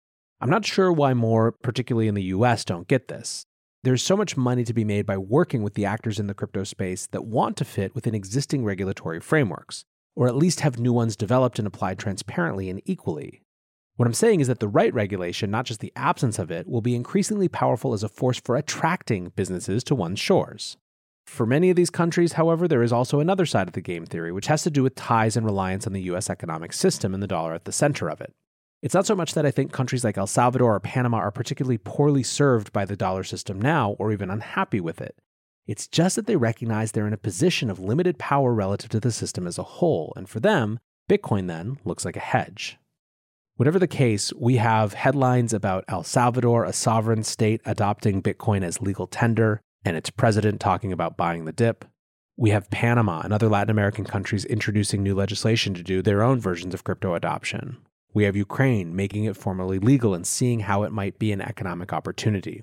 I'm 0.41 0.51
not 0.51 0.65
sure 0.65 0.93
why 0.93 1.15
more, 1.15 1.53
particularly 1.53 2.09
in 2.09 2.15
the 2.15 2.25
US, 2.25 2.65
don't 2.65 2.89
get 2.89 3.09
this. 3.09 3.45
There's 3.83 4.03
so 4.03 4.17
much 4.17 4.37
money 4.37 4.65
to 4.65 4.75
be 4.75 4.85
made 4.85 5.07
by 5.07 5.19
working 5.19 5.63
with 5.63 5.75
the 5.75 5.85
actors 5.85 6.19
in 6.19 6.27
the 6.27 6.35
crypto 6.35 6.65
space 6.65 7.07
that 7.09 7.27
want 7.27 7.57
to 7.59 7.65
fit 7.65 7.95
within 7.95 8.15
existing 8.15 8.65
regulatory 8.65 9.21
frameworks 9.21 9.85
or 10.17 10.27
at 10.27 10.35
least 10.35 10.61
have 10.61 10.81
new 10.81 10.93
ones 10.93 11.15
developed 11.15 11.59
and 11.59 11.69
applied 11.69 11.99
transparently 11.99 12.71
and 12.71 12.81
equally. 12.87 13.43
What 13.97 14.07
I'm 14.07 14.15
saying 14.15 14.41
is 14.41 14.49
that 14.49 14.61
the 14.61 14.69
right 14.69 14.93
regulation, 14.93 15.51
not 15.51 15.67
just 15.67 15.81
the 15.81 15.93
absence 15.95 16.39
of 16.39 16.51
it, 16.51 16.67
will 16.67 16.81
be 16.81 16.95
increasingly 16.95 17.49
powerful 17.49 17.93
as 17.93 18.03
a 18.03 18.09
force 18.09 18.41
for 18.41 18.57
attracting 18.57 19.33
businesses 19.37 19.85
to 19.85 19.95
one's 19.95 20.19
shores. 20.19 20.77
For 21.27 21.45
many 21.45 21.71
of 21.71 21.77
these 21.77 21.91
countries, 21.91 22.35
however, 22.35 22.69
there 22.69 22.83
is 22.83 22.93
also 22.93 23.21
another 23.21 23.47
side 23.47 23.67
of 23.67 23.75
the 23.75 23.81
game 23.81 24.07
theory, 24.07 24.33
which 24.33 24.47
has 24.47 24.63
to 24.63 24.71
do 24.71 24.83
with 24.83 24.95
ties 24.95 25.37
and 25.37 25.45
reliance 25.45 25.87
on 25.87 25.93
the 25.93 26.03
US 26.03 26.31
economic 26.31 26.73
system 26.73 27.13
and 27.13 27.23
the 27.23 27.27
dollar 27.27 27.53
at 27.53 27.65
the 27.65 27.73
center 27.73 28.09
of 28.09 28.21
it. 28.21 28.33
It's 28.83 28.95
not 28.95 29.07
so 29.07 29.17
much 29.17 29.35
that 29.35 29.45
I 29.45 29.51
think 29.51 29.73
countries 29.73 30.05
like 30.05 30.17
El 30.17 30.27
Salvador 30.27 30.75
or 30.75 30.81
Panama 30.81 31.19
are 31.19 31.33
particularly 31.33 31.79
poorly 31.79 32.23
served 32.23 32.73
by 32.73 32.85
the 32.85 32.97
dollar 32.97 33.25
system 33.25 33.61
now 33.61 33.97
or 33.99 34.13
even 34.13 34.31
unhappy 34.31 34.81
with 34.81 35.01
it. 35.01 35.17
It's 35.67 35.89
just 35.89 36.15
that 36.15 36.27
they 36.27 36.37
recognize 36.37 36.93
they're 36.93 37.07
in 37.07 37.13
a 37.13 37.19
position 37.19 37.71
of 37.71 37.81
limited 37.81 38.19
power 38.19 38.55
relative 38.55 38.91
to 38.91 39.01
the 39.01 39.11
system 39.11 39.47
as 39.47 39.59
a 39.59 39.65
whole, 39.65 40.13
and 40.15 40.29
for 40.29 40.39
them, 40.39 40.79
Bitcoin 41.11 41.49
then 41.49 41.79
looks 41.85 42.05
like 42.05 42.17
a 42.17 42.21
hedge. 42.21 42.79
Whatever 43.57 43.79
the 43.79 43.89
case, 43.89 44.33
we 44.35 44.59
have 44.59 44.93
headlines 44.93 45.53
about 45.53 45.85
El 45.89 46.05
Salvador, 46.05 46.65
a 46.65 46.73
sovereign 46.73 47.25
state, 47.25 47.61
adopting 47.65 48.23
Bitcoin 48.23 48.63
as 48.63 48.83
legal 48.83 49.07
tender, 49.07 49.61
and 49.87 49.97
its 49.97 50.11
president 50.11 50.61
talking 50.61 50.93
about 50.93 51.17
buying 51.17 51.45
the 51.45 51.53
dip. 51.53 51.85
We 52.37 52.51
have 52.51 52.71
Panama 52.71 53.21
and 53.21 53.33
other 53.33 53.49
Latin 53.49 53.71
American 53.71 54.05
countries 54.05 54.45
introducing 54.45 55.03
new 55.03 55.15
legislation 55.15 55.73
to 55.75 55.83
do 55.83 56.03
their 56.03 56.23
own 56.23 56.41
versions 56.41 56.75
of 56.75 56.85
crypto 56.85 57.15
adoption. 57.15 57.79
We 58.13 58.25
have 58.25 58.37
Ukraine 58.37 58.97
making 58.97 59.25
it 59.25 59.37
formally 59.37 59.79
legal 59.79 60.13
and 60.13 60.27
seeing 60.27 60.61
how 60.61 60.83
it 60.83 60.93
might 60.93 61.19
be 61.19 61.33
an 61.33 61.41
economic 61.41 61.93
opportunity. 61.93 62.63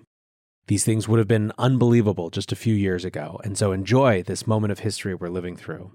These 0.68 0.86
things 0.86 1.08
would 1.08 1.20
have 1.20 1.28
been 1.28 1.52
unbelievable 1.58 2.30
just 2.30 2.52
a 2.52 2.58
few 2.58 2.74
years 2.74 3.04
ago, 3.04 3.40
and 3.44 3.58
so 3.58 3.72
enjoy 3.72 4.24
this 4.24 4.48
moment 4.48 4.72
of 4.72 4.80
history 4.80 5.14
we're 5.14 5.30
living 5.30 5.56
through. 5.56 5.92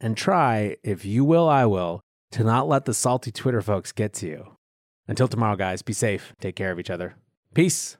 And 0.00 0.16
try, 0.16 0.76
if 0.82 1.04
you 1.04 1.24
will, 1.24 1.48
I 1.48 1.64
will, 1.64 2.00
to 2.32 2.44
not 2.44 2.68
let 2.68 2.84
the 2.84 2.94
salty 2.94 3.32
Twitter 3.32 3.62
folks 3.62 3.92
get 3.92 4.12
to 4.14 4.26
you. 4.26 4.56
Until 5.08 5.28
tomorrow, 5.28 5.56
guys, 5.56 5.82
be 5.82 5.92
safe, 5.92 6.34
take 6.40 6.56
care 6.56 6.70
of 6.70 6.78
each 6.78 6.90
other. 6.90 7.16
Peace. 7.54 7.96